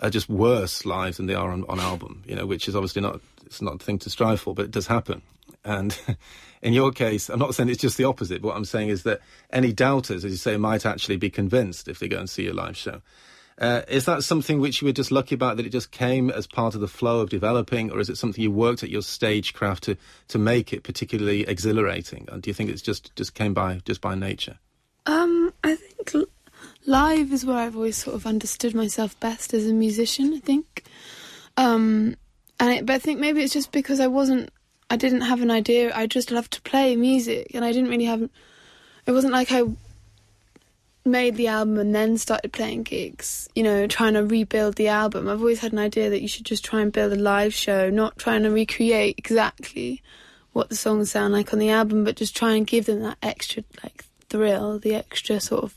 are 0.00 0.10
just 0.10 0.28
worse 0.28 0.84
live 0.84 1.16
than 1.16 1.26
they 1.26 1.34
are 1.34 1.50
on, 1.50 1.64
on 1.68 1.78
album, 1.80 2.22
you 2.26 2.34
know, 2.34 2.46
which 2.46 2.68
is 2.68 2.74
obviously 2.74 3.02
not, 3.02 3.20
it's 3.46 3.62
not 3.62 3.76
a 3.76 3.78
thing 3.78 3.98
to 4.00 4.10
strive 4.10 4.40
for, 4.40 4.54
but 4.54 4.64
it 4.64 4.70
does 4.70 4.86
happen. 4.86 5.22
And 5.64 5.96
in 6.62 6.72
your 6.72 6.90
case, 6.90 7.28
I'm 7.28 7.38
not 7.38 7.54
saying 7.54 7.68
it's 7.68 7.80
just 7.80 7.96
the 7.96 8.04
opposite, 8.04 8.42
but 8.42 8.48
what 8.48 8.56
I'm 8.56 8.64
saying 8.64 8.88
is 8.88 9.04
that 9.04 9.20
any 9.50 9.72
doubters, 9.72 10.24
as 10.24 10.32
you 10.32 10.38
say, 10.38 10.56
might 10.56 10.84
actually 10.84 11.16
be 11.16 11.30
convinced 11.30 11.88
if 11.88 11.98
they 11.98 12.08
go 12.08 12.18
and 12.18 12.28
see 12.28 12.44
your 12.44 12.54
live 12.54 12.76
show. 12.76 13.00
Uh, 13.58 13.82
is 13.88 14.06
that 14.06 14.24
something 14.24 14.60
which 14.60 14.80
you 14.80 14.86
were 14.86 14.92
just 14.92 15.10
lucky 15.10 15.34
about 15.34 15.56
that 15.56 15.66
it 15.66 15.70
just 15.70 15.90
came 15.90 16.30
as 16.30 16.46
part 16.46 16.74
of 16.74 16.80
the 16.80 16.88
flow 16.88 17.20
of 17.20 17.30
developing, 17.30 17.90
or 17.90 18.00
is 18.00 18.08
it 18.08 18.16
something 18.16 18.42
you 18.42 18.50
worked 18.50 18.82
at 18.82 18.90
your 18.90 19.02
stagecraft 19.02 19.84
to 19.84 19.96
to 20.28 20.38
make 20.38 20.72
it 20.72 20.82
particularly 20.82 21.42
exhilarating? 21.42 22.26
And 22.32 22.42
do 22.42 22.50
you 22.50 22.54
think 22.54 22.70
it's 22.70 22.82
just 22.82 23.14
just 23.14 23.34
came 23.34 23.54
by 23.54 23.80
just 23.84 24.00
by 24.00 24.14
nature? 24.14 24.58
Um, 25.06 25.52
I 25.62 25.76
think 25.76 26.28
live 26.86 27.32
is 27.32 27.44
where 27.44 27.58
I've 27.58 27.76
always 27.76 27.96
sort 27.96 28.16
of 28.16 28.26
understood 28.26 28.74
myself 28.74 29.18
best 29.20 29.52
as 29.52 29.66
a 29.66 29.72
musician. 29.72 30.32
I 30.34 30.40
think, 30.40 30.84
um, 31.56 32.16
and 32.58 32.70
it, 32.70 32.86
but 32.86 32.94
I 32.94 32.98
think 32.98 33.20
maybe 33.20 33.42
it's 33.42 33.52
just 33.52 33.72
because 33.72 34.00
I 34.00 34.06
wasn't, 34.06 34.50
I 34.90 34.96
didn't 34.96 35.22
have 35.22 35.42
an 35.42 35.50
idea. 35.50 35.94
I 35.94 36.06
just 36.06 36.30
loved 36.30 36.52
to 36.52 36.62
play 36.62 36.96
music, 36.96 37.50
and 37.54 37.64
I 37.64 37.72
didn't 37.72 37.90
really 37.90 38.06
have. 38.06 38.28
It 39.04 39.12
wasn't 39.12 39.32
like 39.32 39.52
I 39.52 39.64
made 41.04 41.36
the 41.36 41.48
album 41.48 41.78
and 41.78 41.94
then 41.94 42.16
started 42.16 42.52
playing 42.52 42.84
gigs. 42.84 43.48
You 43.54 43.62
know, 43.62 43.86
trying 43.86 44.14
to 44.14 44.24
rebuild 44.24 44.76
the 44.76 44.88
album. 44.88 45.28
I've 45.28 45.40
always 45.40 45.60
had 45.60 45.72
an 45.72 45.78
idea 45.78 46.10
that 46.10 46.22
you 46.22 46.28
should 46.28 46.46
just 46.46 46.64
try 46.64 46.80
and 46.80 46.92
build 46.92 47.12
a 47.12 47.16
live 47.16 47.54
show, 47.54 47.90
not 47.90 48.18
trying 48.18 48.42
to 48.44 48.50
recreate 48.50 49.16
exactly 49.18 50.02
what 50.52 50.68
the 50.68 50.76
songs 50.76 51.10
sound 51.10 51.32
like 51.32 51.52
on 51.52 51.58
the 51.58 51.70
album, 51.70 52.04
but 52.04 52.16
just 52.16 52.36
try 52.36 52.54
and 52.54 52.66
give 52.66 52.86
them 52.86 53.00
that 53.00 53.18
extra 53.22 53.64
like 53.82 54.04
thrill, 54.28 54.78
the 54.78 54.94
extra 54.94 55.40
sort 55.40 55.64
of 55.64 55.74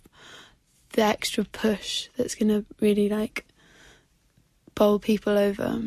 the 0.94 1.02
extra 1.02 1.44
push 1.44 2.10
that's 2.18 2.36
going 2.36 2.50
to 2.50 2.66
really 2.80 3.10
like 3.10 3.46
bowl 4.76 5.00
people 5.00 5.38
over. 5.38 5.82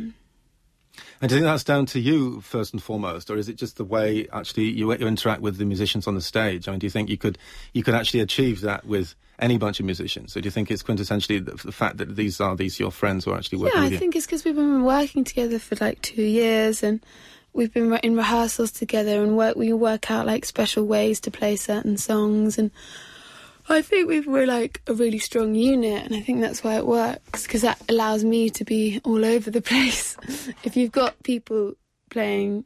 And 1.21 1.29
do 1.29 1.35
you 1.35 1.41
think 1.41 1.51
that's 1.51 1.65
down 1.65 1.87
to 1.87 2.01
you 2.01 2.41
first 2.41 2.73
and 2.73 2.83
foremost, 2.83 3.31
or 3.31 3.37
is 3.37 3.49
it 3.49 3.57
just 3.57 3.77
the 3.77 3.85
way 3.85 4.29
actually 4.33 4.65
you, 4.65 4.93
you 4.93 5.07
interact 5.07 5.43
with 5.43 5.57
the 5.57 5.65
musicians 5.65 6.07
on 6.07 6.15
the 6.15 6.21
stage? 6.21 6.69
I 6.69 6.71
mean, 6.71 6.79
do 6.79 6.87
you 6.87 6.91
think 6.91 7.09
you 7.09 7.19
could 7.19 7.39
you 7.73 7.83
could 7.83 7.95
actually 7.95 8.21
achieve 8.21 8.61
that 8.61 8.85
with 8.85 9.15
any 9.41 9.59
bunch 9.59 9.81
of 9.81 9.87
musicians? 9.87 10.33
So 10.33 10.41
do 10.41 10.47
you 10.47 10.51
think 10.51 10.71
it's 10.71 10.83
quintessentially 10.83 11.45
the, 11.45 11.53
the 11.67 11.73
fact 11.73 11.97
that 11.97 12.15
these 12.15 12.41
are 12.41 12.55
these 12.55 12.79
your 12.79 12.93
friends 12.93 13.25
who 13.25 13.33
are 13.33 13.37
actually 13.37 13.59
working? 13.59 13.81
Yeah, 13.81 13.89
I 13.89 13.97
think 13.97 14.15
it's 14.15 14.27
because 14.27 14.45
we've 14.45 14.55
been 14.55 14.85
working 14.85 15.25
together 15.25 15.59
for 15.59 15.77
like 15.81 16.01
two 16.03 16.23
years 16.23 16.83
and 16.83 17.01
we've 17.53 17.73
been 17.73 17.93
in 17.97 18.17
rehearsals 18.17 18.71
together 18.71 19.23
and 19.23 19.37
work 19.37 19.57
we 19.57 19.73
work 19.73 20.11
out 20.11 20.27
like 20.27 20.45
special 20.45 20.85
ways 20.85 21.19
to 21.21 21.31
play 21.31 21.57
certain 21.57 21.97
songs 21.97 22.59
and 22.59 22.71
I 23.71 23.83
think 23.83 24.09
we 24.09 24.19
are 24.19 24.47
like 24.47 24.81
a 24.87 24.95
really 24.95 25.19
strong 25.19 25.55
unit, 25.55 26.05
and 26.05 26.15
I 26.15 26.21
think 26.21 26.41
that's 26.41 26.65
why 26.65 26.77
it 26.77 26.87
works 26.87 27.43
because 27.43 27.63
that 27.63 27.79
allows 27.89 28.25
me 28.25 28.51
to 28.51 28.65
be 28.65 29.01
all 29.05 29.25
over 29.25 29.51
the 29.51 29.61
place. 29.73 30.17
if 30.65 30.77
you've 30.77 30.93
got 30.93 31.23
people 31.23 31.75
playing 32.11 32.65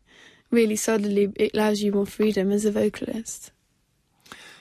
really 0.51 0.77
solidly, 0.77 1.33
it 1.37 1.55
allows 1.55 1.83
you 1.83 1.93
more 1.93 2.07
freedom 2.07 2.53
as 2.53 2.65
a 2.65 2.71
vocalist. 2.71 3.51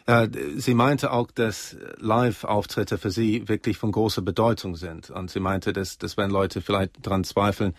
Uh, 0.08 0.28
sie 0.58 0.74
meinte 0.74 1.12
auch, 1.12 1.30
dass 1.32 1.78
Live-Auftritte 2.00 2.98
für 2.98 3.12
sie 3.12 3.48
wirklich 3.48 3.78
von 3.78 3.92
großer 3.92 4.24
Bedeutung 4.24 4.76
sind. 4.76 5.12
Und 5.12 5.30
sie 5.30 5.40
meinte, 5.40 5.74
dass, 5.74 6.00
dass 6.00 6.18
wenn 6.18 6.32
Leute 6.32 6.62
vielleicht 6.62 7.06
daran 7.06 7.24
zweifeln, 7.24 7.76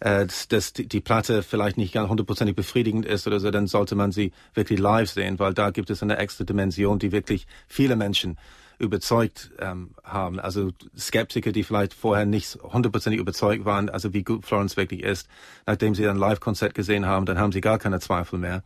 äh, 0.00 0.26
dass 0.48 0.72
die 0.72 1.00
Platte 1.00 1.42
vielleicht 1.42 1.76
nicht 1.76 1.94
ganz 1.94 2.08
hundertprozentig 2.08 2.54
befriedigend 2.54 3.04
ist 3.04 3.26
oder 3.26 3.40
so, 3.40 3.50
dann 3.50 3.66
sollte 3.66 3.94
man 3.94 4.12
sie 4.12 4.32
wirklich 4.54 4.78
live 4.78 5.10
sehen, 5.10 5.38
weil 5.38 5.54
da 5.54 5.70
gibt 5.70 5.90
es 5.90 6.02
eine 6.02 6.18
extra 6.18 6.44
Dimension, 6.44 6.98
die 6.98 7.12
wirklich 7.12 7.46
viele 7.66 7.96
Menschen 7.96 8.36
überzeugt 8.78 9.50
ähm, 9.58 9.90
haben. 10.04 10.38
Also 10.38 10.70
Skeptiker, 10.96 11.50
die 11.50 11.64
vielleicht 11.64 11.94
vorher 11.94 12.26
nicht 12.26 12.54
hundertprozentig 12.62 13.20
überzeugt 13.20 13.64
waren, 13.64 13.90
also 13.90 14.12
wie 14.12 14.22
gut 14.22 14.46
Florence 14.46 14.76
wirklich 14.76 15.02
ist. 15.02 15.28
Nachdem 15.66 15.94
sie 15.94 16.08
ein 16.08 16.16
Live-Konzert 16.16 16.74
gesehen 16.74 17.06
haben, 17.06 17.26
dann 17.26 17.38
haben 17.38 17.52
sie 17.52 17.60
gar 17.60 17.78
keine 17.78 17.98
Zweifel 17.98 18.38
mehr. 18.38 18.62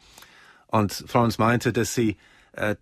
Und 0.67 0.93
Florence 0.93 1.39
meinte, 1.39 1.73
dass 1.73 1.95
sie 1.95 2.17
äh, 2.53 2.77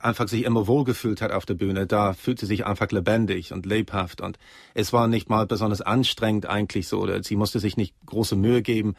einfach 0.00 0.28
sich 0.28 0.44
immer 0.44 0.66
wohlgefühlt 0.66 1.22
hat 1.22 1.32
auf 1.32 1.46
der 1.46 1.54
Bühne. 1.54 1.86
Da 1.86 2.12
fühlt 2.12 2.38
sie 2.38 2.46
sich 2.46 2.66
einfach 2.66 2.90
lebendig 2.90 3.52
und 3.52 3.66
lebhaft 3.66 4.20
und 4.20 4.38
es 4.74 4.92
war 4.92 5.08
nicht 5.08 5.30
mal 5.30 5.46
besonders 5.46 5.80
anstrengend 5.80 6.46
eigentlich 6.46 6.88
so 6.88 7.00
oder 7.00 7.22
sie 7.22 7.36
musste 7.36 7.60
sich 7.60 7.76
nicht 7.76 7.94
große 8.06 8.36
Mühe 8.36 8.62
geben, 8.62 8.94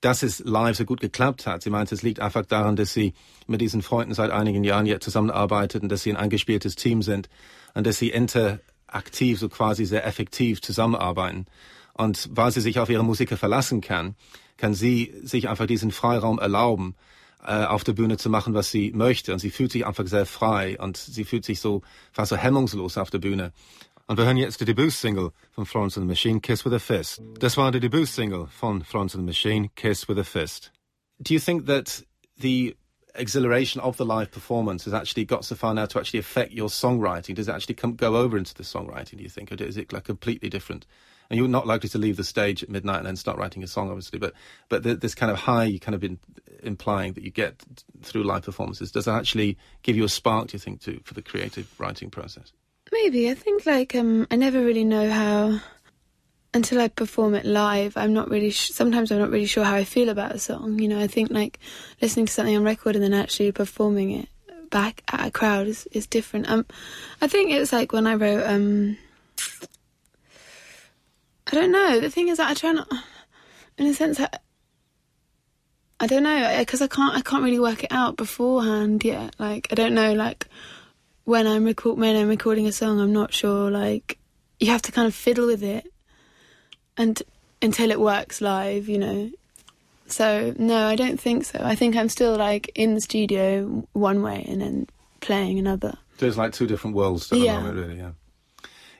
dass 0.00 0.22
es 0.22 0.40
live 0.40 0.76
so 0.76 0.84
gut 0.84 1.00
geklappt 1.00 1.46
hat. 1.46 1.62
Sie 1.62 1.70
meinte, 1.70 1.94
es 1.94 2.02
liegt 2.02 2.20
einfach 2.20 2.44
daran, 2.44 2.76
dass 2.76 2.92
sie 2.92 3.14
mit 3.46 3.60
diesen 3.60 3.82
Freunden 3.82 4.14
seit 4.14 4.30
einigen 4.30 4.62
Jahren 4.62 4.86
jetzt 4.86 5.04
zusammenarbeitet 5.04 5.82
und 5.82 5.88
dass 5.88 6.02
sie 6.02 6.10
ein 6.10 6.16
eingespieltes 6.16 6.76
Team 6.76 7.00
sind 7.02 7.28
und 7.74 7.86
dass 7.86 7.98
sie 7.98 8.10
interaktiv 8.10 9.38
so 9.38 9.48
quasi 9.48 9.86
sehr 9.86 10.06
effektiv 10.06 10.60
zusammenarbeiten. 10.60 11.46
Und 11.94 12.28
weil 12.32 12.50
sie 12.50 12.60
sich 12.60 12.80
auf 12.80 12.90
ihre 12.90 13.04
Musiker 13.04 13.36
verlassen 13.36 13.80
kann, 13.80 14.14
kann 14.56 14.74
sie 14.74 15.14
sich 15.22 15.48
einfach 15.48 15.66
diesen 15.66 15.90
Freiraum 15.90 16.38
erlauben, 16.38 16.96
äh, 17.44 17.64
auf 17.64 17.84
der 17.84 17.92
Bühne 17.92 18.16
zu 18.16 18.30
machen, 18.30 18.54
was 18.54 18.70
sie 18.70 18.92
möchte. 18.92 19.32
Und 19.32 19.38
sie 19.38 19.50
fühlt 19.50 19.72
sich 19.72 19.86
einfach 19.86 20.06
sehr 20.06 20.26
frei 20.26 20.78
und 20.78 20.96
sie 20.96 21.24
fühlt 21.24 21.44
sich 21.44 21.60
so 21.60 21.82
fast 22.12 22.30
so 22.30 22.36
hemmungslos 22.36 22.98
auf 22.98 23.10
der 23.10 23.18
Bühne. 23.18 23.52
Und 24.06 24.18
wir 24.18 24.24
hören 24.24 24.36
jetzt 24.36 24.60
die 24.60 24.64
Debütsingle 24.64 25.32
von 25.50 25.64
Florence 25.64 25.96
and 25.96 26.04
the 26.04 26.08
Machine, 26.08 26.40
Kiss 26.40 26.64
with 26.64 26.72
a 26.72 26.78
Fist. 26.78 27.22
Das 27.38 27.56
war 27.56 27.72
die 27.72 27.80
Debütsingle 27.80 28.48
von 28.48 28.84
Florence 28.84 29.14
and 29.14 29.22
the 29.22 29.26
Machine, 29.26 29.70
Kiss 29.74 30.08
with 30.08 30.18
a 30.18 30.24
Fist. 30.24 30.72
Do 31.20 31.32
you 31.32 31.40
think 31.40 31.66
that 31.66 32.04
the 32.38 32.76
exhilaration 33.14 33.80
of 33.80 33.96
the 33.96 34.04
live 34.04 34.30
performance 34.30 34.84
has 34.84 34.92
actually 34.92 35.24
got 35.24 35.44
so 35.44 35.54
far 35.54 35.72
now 35.72 35.86
to 35.86 35.98
actually 35.98 36.18
affect 36.18 36.52
your 36.52 36.68
songwriting? 36.68 37.34
Does 37.34 37.48
it 37.48 37.52
actually 37.52 37.76
come, 37.76 37.94
go 37.94 38.16
over 38.16 38.36
into 38.36 38.54
the 38.54 38.62
songwriting, 38.62 39.16
do 39.16 39.22
you 39.22 39.30
think? 39.30 39.52
Or 39.52 39.62
is 39.62 39.76
it 39.76 39.92
like 39.92 40.04
completely 40.04 40.50
different? 40.50 40.86
And 41.30 41.38
you're 41.38 41.48
not 41.48 41.66
likely 41.66 41.88
to 41.90 41.98
leave 41.98 42.16
the 42.16 42.24
stage 42.24 42.62
at 42.62 42.68
midnight 42.68 42.98
and 42.98 43.06
then 43.06 43.16
start 43.16 43.38
writing 43.38 43.62
a 43.62 43.66
song, 43.66 43.88
obviously. 43.88 44.18
But 44.18 44.34
but 44.68 44.82
the, 44.82 44.94
this 44.94 45.14
kind 45.14 45.30
of 45.30 45.38
high 45.38 45.64
you 45.64 45.80
kind 45.80 45.94
of 45.94 46.00
been 46.00 46.18
implying 46.62 47.12
that 47.14 47.24
you 47.24 47.30
get 47.30 47.62
through 48.02 48.22
live 48.22 48.42
performances 48.42 48.90
does 48.90 49.04
that 49.04 49.14
actually 49.14 49.58
give 49.82 49.96
you 49.96 50.04
a 50.04 50.08
spark? 50.08 50.48
Do 50.48 50.54
you 50.54 50.58
think 50.58 50.80
to 50.82 51.00
for 51.04 51.14
the 51.14 51.22
creative 51.22 51.68
writing 51.78 52.10
process? 52.10 52.52
Maybe 52.92 53.30
I 53.30 53.34
think 53.34 53.66
like 53.66 53.94
um, 53.94 54.26
I 54.30 54.36
never 54.36 54.62
really 54.64 54.84
know 54.84 55.10
how 55.10 55.60
until 56.52 56.80
I 56.80 56.88
perform 56.88 57.34
it 57.34 57.44
live. 57.44 57.96
I'm 57.96 58.12
not 58.12 58.30
really. 58.30 58.50
Sh- 58.50 58.70
sometimes 58.70 59.10
I'm 59.10 59.18
not 59.18 59.30
really 59.30 59.46
sure 59.46 59.64
how 59.64 59.74
I 59.74 59.84
feel 59.84 60.08
about 60.08 60.34
a 60.34 60.38
song. 60.38 60.78
You 60.78 60.88
know, 60.88 61.00
I 61.00 61.08
think 61.08 61.30
like 61.30 61.58
listening 62.00 62.26
to 62.26 62.32
something 62.32 62.56
on 62.56 62.62
record 62.62 62.94
and 62.94 63.04
then 63.04 63.14
actually 63.14 63.50
performing 63.52 64.12
it 64.12 64.28
back 64.70 65.02
at 65.12 65.26
a 65.26 65.30
crowd 65.30 65.66
is, 65.66 65.86
is 65.92 66.06
different. 66.06 66.48
Um, 66.48 66.66
I 67.20 67.28
think 67.28 67.50
it 67.50 67.58
was 67.58 67.72
like 67.72 67.92
when 67.92 68.06
I 68.06 68.14
wrote 68.14 68.46
um, 68.46 68.96
I 71.46 71.54
don't 71.54 71.72
know. 71.72 72.00
The 72.00 72.10
thing 72.10 72.28
is 72.28 72.38
that 72.38 72.50
I 72.50 72.54
try 72.54 72.72
not, 72.72 72.90
in 73.76 73.86
a 73.86 73.94
sense, 73.94 74.18
I, 74.18 74.28
I 76.00 76.06
don't 76.06 76.22
know 76.22 76.56
because 76.58 76.82
I 76.82 76.86
can't. 76.86 77.14
I 77.14 77.20
can't 77.20 77.44
really 77.44 77.60
work 77.60 77.84
it 77.84 77.92
out 77.92 78.16
beforehand 78.16 79.04
yet. 79.04 79.34
Like 79.38 79.68
I 79.70 79.74
don't 79.74 79.94
know. 79.94 80.12
Like 80.12 80.48
when 81.24 81.46
I'm 81.46 81.64
record 81.64 81.98
when 81.98 82.16
I'm 82.16 82.28
recording 82.28 82.66
a 82.66 82.72
song, 82.72 83.00
I'm 83.00 83.12
not 83.12 83.32
sure. 83.32 83.70
Like 83.70 84.18
you 84.58 84.70
have 84.70 84.82
to 84.82 84.92
kind 84.92 85.06
of 85.06 85.14
fiddle 85.14 85.46
with 85.46 85.62
it, 85.62 85.86
and 86.96 87.22
until 87.62 87.90
it 87.90 88.00
works 88.00 88.40
live, 88.40 88.88
you 88.88 88.98
know. 88.98 89.30
So 90.06 90.54
no, 90.58 90.86
I 90.86 90.96
don't 90.96 91.18
think 91.18 91.44
so. 91.44 91.60
I 91.62 91.74
think 91.74 91.96
I'm 91.96 92.08
still 92.08 92.36
like 92.36 92.70
in 92.74 92.94
the 92.94 93.00
studio 93.00 93.86
one 93.92 94.22
way 94.22 94.44
and 94.48 94.60
then 94.60 94.86
playing 95.20 95.58
another. 95.58 95.96
There's 96.18 96.36
like 96.36 96.52
two 96.52 96.66
different 96.66 96.96
worlds. 96.96 97.32
at 97.32 97.38
yeah. 97.38 97.60
Moment, 97.60 97.76
really, 97.76 97.96
yeah. 97.96 98.10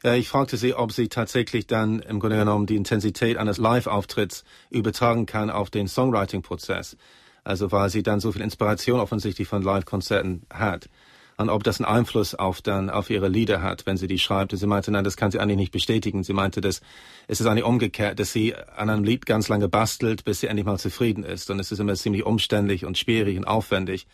Äh, 0.05 0.19
ich 0.19 0.29
fragte 0.29 0.57
sie, 0.57 0.75
ob 0.75 0.93
sie 0.93 1.09
tatsächlich 1.09 1.67
dann 1.67 1.99
im 2.01 2.21
Grunde 2.21 2.37
genommen 2.37 2.67
die 2.67 2.77
Intensität 2.77 3.37
eines 3.39 3.59
Live-Auftritts 3.59 4.45
übertragen 4.71 5.27
kann 5.27 5.51
auf 5.51 5.71
den 5.71 5.89
Songwriting-Prozess. 5.89 6.97
Also 7.43 7.73
weil 7.73 7.91
sie 7.91 8.03
dann 8.03 8.21
so 8.21 8.33
viel 8.33 8.43
Inspiration 8.43 9.01
offensichtlich 9.01 9.49
von 9.49 9.63
Live-Konzerten 9.63 10.43
hat. 10.51 10.89
Und 11.37 11.51
ob 11.51 11.65
das 11.65 11.81
einen 11.81 11.93
Einfluss 11.93 12.37
auf 12.37 12.63
dann 12.63 12.91
auf 12.91 13.11
ihre 13.11 13.29
Lieder 13.29 13.61
hat, 13.61 13.87
wenn 13.87 13.97
sie 13.97 14.07
die 14.07 14.21
schreibt. 14.21 14.53
Und 14.53 14.61
sie 14.61 14.69
meinte, 14.69 14.93
nein, 14.93 15.03
das 15.03 15.17
kann 15.17 15.33
sie 15.33 15.41
eigentlich 15.41 15.57
nicht 15.57 15.73
bestätigen. 15.73 16.23
Sie 16.23 16.33
meinte, 16.33 16.61
dass 16.61 16.81
es 17.27 17.41
ist 17.41 17.47
eigentlich 17.47 17.65
umgekehrt, 17.65 18.21
dass 18.21 18.33
sie 18.33 18.55
an 18.55 18.89
einem 18.89 19.03
Lied 19.03 19.27
ganz 19.27 19.49
lange 19.49 19.69
bastelt, 19.69 20.25
bis 20.25 20.41
sie 20.41 20.47
endlich 20.47 20.65
mal 20.65 20.79
zufrieden 20.79 21.25
ist. 21.25 21.51
Und 21.51 21.59
es 21.59 21.73
ist 21.73 21.81
immer 21.81 21.95
ziemlich 21.95 22.25
umständlich 22.25 22.85
und 22.85 22.97
schwierig 22.97 23.37
und 23.37 23.47
aufwendig. 23.47 24.07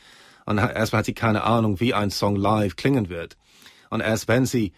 Und 0.46 0.56
erstmal 0.56 1.00
hat 1.00 1.06
sie 1.06 1.14
keine 1.14 1.44
Ahnung, 1.44 1.78
wie 1.78 1.92
ein 1.92 2.10
Song 2.10 2.36
live 2.36 2.76
klingen 2.76 3.10
wird. 3.10 3.36
Und 3.90 4.00
erst 4.00 4.26
wenn 4.26 4.46
sie 4.46 4.72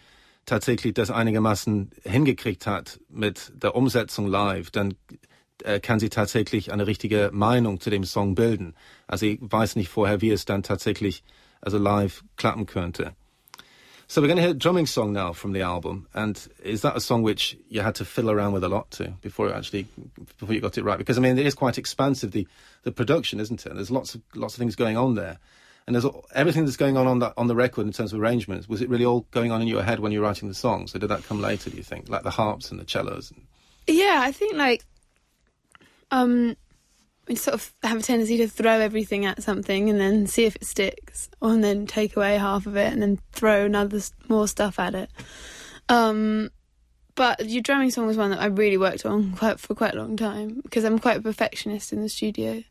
tatsächlich 0.45 0.93
das 0.93 1.11
einigermaßen 1.11 1.91
hingekriegt 2.03 2.67
hat 2.67 2.99
mit 3.09 3.51
der 3.55 3.75
Umsetzung 3.75 4.27
live, 4.27 4.71
dann 4.71 4.95
äh, 5.63 5.79
kann 5.79 5.99
sie 5.99 6.09
tatsächlich 6.09 6.71
eine 6.71 6.87
richtige 6.87 7.29
Meinung 7.33 7.79
zu 7.79 7.89
dem 7.89 8.03
Song 8.03 8.35
bilden. 8.35 8.75
Also 9.07 9.25
ich 9.25 9.39
weiß 9.41 9.75
nicht 9.75 9.89
vorher, 9.89 10.21
wie 10.21 10.31
es 10.31 10.45
dann 10.45 10.63
tatsächlich 10.63 11.23
also 11.61 11.77
live 11.77 12.23
klappen 12.35 12.65
könnte. 12.65 13.15
So 14.07 14.21
we're 14.21 14.27
going 14.27 14.37
to 14.37 14.43
hear 14.43 14.51
a 14.51 14.53
drumming 14.53 14.85
song 14.85 15.13
now 15.13 15.33
from 15.33 15.53
the 15.53 15.61
album, 15.61 16.07
and 16.13 16.37
is 16.61 16.81
that 16.81 16.95
a 16.95 16.99
song 16.99 17.23
which 17.23 17.57
you 17.69 17.81
had 17.81 17.95
to 17.95 18.05
fiddle 18.05 18.29
around 18.29 18.53
with 18.53 18.63
a 18.63 18.67
lot 18.67 18.91
to 18.91 19.13
before 19.21 19.47
you 19.47 19.53
actually 19.53 19.87
before 20.37 20.53
you 20.53 20.61
got 20.61 20.77
it 20.77 20.83
right? 20.83 20.97
Because 20.97 21.17
I 21.17 21.21
mean, 21.21 21.37
it 21.37 21.47
is 21.47 21.55
quite 21.55 21.77
expansive 21.77 22.31
the 22.31 22.45
the 22.83 22.91
production, 22.91 23.39
isn't 23.39 23.65
it? 23.65 23.69
And 23.69 23.77
there's 23.77 23.89
lots 23.89 24.13
of 24.13 24.21
lots 24.35 24.53
of 24.55 24.59
things 24.59 24.75
going 24.75 24.97
on 24.97 25.15
there, 25.15 25.39
and 25.85 25.95
there's 25.95 26.05
everything 26.33 26.65
that's 26.65 26.77
going 26.77 26.97
on 26.97 27.07
on 27.07 27.19
that 27.19 27.33
on 27.37 27.47
the 27.47 27.55
record 27.55 27.85
in 27.85 27.93
terms 27.93 28.13
of 28.13 28.19
arrangements. 28.19 28.69
Was 28.69 28.81
it 28.81 28.89
really 28.89 29.05
all 29.05 29.27
going 29.31 29.51
on 29.51 29.61
in 29.61 29.67
your 29.67 29.83
head 29.83 29.99
when 29.99 30.11
you 30.11 30.19
were 30.19 30.25
writing 30.25 30.47
the 30.47 30.55
songs, 30.55 30.95
or 30.95 30.99
did 30.99 31.09
that 31.09 31.23
come 31.23 31.41
later? 31.41 31.69
Do 31.69 31.77
you 31.77 31.83
think, 31.83 32.09
like 32.09 32.23
the 32.23 32.29
harps 32.29 32.71
and 32.71 32.79
the 32.79 32.85
cellos? 32.87 33.31
And... 33.31 33.45
Yeah, 33.87 34.19
I 34.21 34.31
think 34.31 34.55
like 34.55 34.85
um 36.11 36.55
we 37.27 37.35
sort 37.35 37.53
of 37.53 37.73
have 37.83 37.99
a 37.99 38.01
tendency 38.01 38.37
to 38.37 38.47
throw 38.47 38.79
everything 38.79 39.25
at 39.25 39.41
something 39.41 39.89
and 39.89 39.99
then 39.99 40.27
see 40.27 40.45
if 40.45 40.55
it 40.55 40.65
sticks, 40.65 41.29
and 41.41 41.63
then 41.63 41.85
take 41.85 42.17
away 42.17 42.37
half 42.37 42.65
of 42.65 42.75
it 42.75 42.91
and 42.91 43.01
then 43.01 43.19
throw 43.31 43.65
another 43.65 43.99
more 44.27 44.47
stuff 44.47 44.79
at 44.79 44.93
it. 44.93 45.09
Um, 45.89 46.49
but 47.15 47.47
your 47.47 47.61
drumming 47.61 47.91
song 47.91 48.07
was 48.07 48.17
one 48.17 48.31
that 48.31 48.41
I 48.41 48.47
really 48.47 48.77
worked 48.77 49.05
on 49.05 49.33
quite, 49.33 49.59
for 49.59 49.75
quite 49.75 49.93
a 49.93 49.97
long 49.97 50.17
time 50.17 50.61
because 50.63 50.83
I'm 50.83 50.99
quite 50.99 51.17
a 51.17 51.21
perfectionist 51.21 51.93
in 51.93 52.01
the 52.01 52.09
studio, 52.09 52.63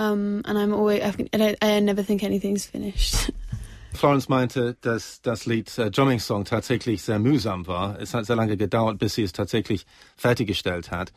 um, 0.00 0.42
and 0.46 0.58
I'm 0.58 0.72
always 0.72 1.02
I, 1.02 1.56
I 1.60 1.80
never 1.80 2.02
think 2.02 2.22
anything's 2.22 2.66
finished. 2.66 3.30
Florence 3.92 4.28
meinte, 4.28 4.76
dass 4.80 5.20
das 5.20 5.46
Lied 5.46 5.76
äh, 5.76 5.90
Drumming 5.90 6.20
Song 6.20 6.44
tatsächlich 6.44 7.02
sehr 7.02 7.18
mühsam 7.18 7.66
war. 7.66 7.98
Es 8.00 8.14
hat 8.14 8.24
sehr 8.24 8.36
lange 8.36 8.56
gedauert, 8.56 8.98
bis 8.98 9.14
sie 9.14 9.24
es 9.24 9.32
tatsächlich 9.32 9.84
fertiggestellt 10.16 10.90
hat. 10.90 11.12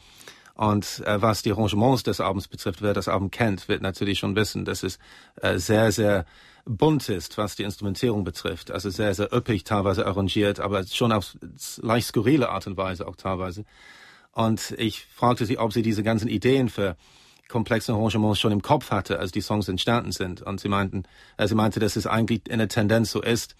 Und 0.55 1.01
äh, 1.05 1.21
was 1.21 1.43
die 1.43 1.51
Arrangements 1.51 2.03
des 2.03 2.19
Albums 2.19 2.47
betrifft, 2.47 2.81
wer 2.81 2.93
das 2.93 3.07
Album 3.07 3.31
kennt, 3.31 3.69
wird 3.69 3.81
natürlich 3.81 4.19
schon 4.19 4.35
wissen, 4.35 4.65
dass 4.65 4.83
es 4.83 4.99
äh, 5.41 5.59
sehr, 5.59 5.91
sehr 5.91 6.25
bunt 6.65 7.09
ist, 7.09 7.37
was 7.37 7.55
die 7.55 7.63
Instrumentierung 7.63 8.23
betrifft. 8.23 8.71
Also 8.71 8.89
sehr, 8.89 9.13
sehr 9.13 9.31
üppig 9.31 9.63
teilweise 9.63 10.05
arrangiert, 10.05 10.59
aber 10.59 10.85
schon 10.85 11.11
auf 11.11 11.37
leicht 11.77 12.07
skurrile 12.07 12.49
Art 12.49 12.67
und 12.67 12.75
Weise 12.75 13.07
auch 13.07 13.15
teilweise. 13.15 13.65
Und 14.31 14.73
ich 14.77 15.05
fragte 15.05 15.45
sie, 15.45 15.57
ob 15.59 15.73
sie 15.73 15.83
diese 15.83 16.03
ganzen 16.03 16.27
Ideen 16.27 16.69
für 16.69 16.97
komplexe 17.49 17.93
Arrangements 17.93 18.39
schon 18.39 18.51
im 18.51 18.61
Kopf 18.61 18.91
hatte, 18.91 19.19
als 19.19 19.31
die 19.31 19.41
Songs 19.41 19.67
entstanden 19.67 20.11
sind. 20.11 20.41
Und 20.41 20.59
sie 20.59 20.69
meinten, 20.69 21.03
äh, 21.37 21.47
sie 21.47 21.55
meinte, 21.55 21.79
dass 21.79 21.95
es 21.95 22.07
eigentlich 22.07 22.49
in 22.49 22.59
der 22.59 22.67
Tendenz 22.67 23.11
so 23.11 23.21
ist, 23.21 23.55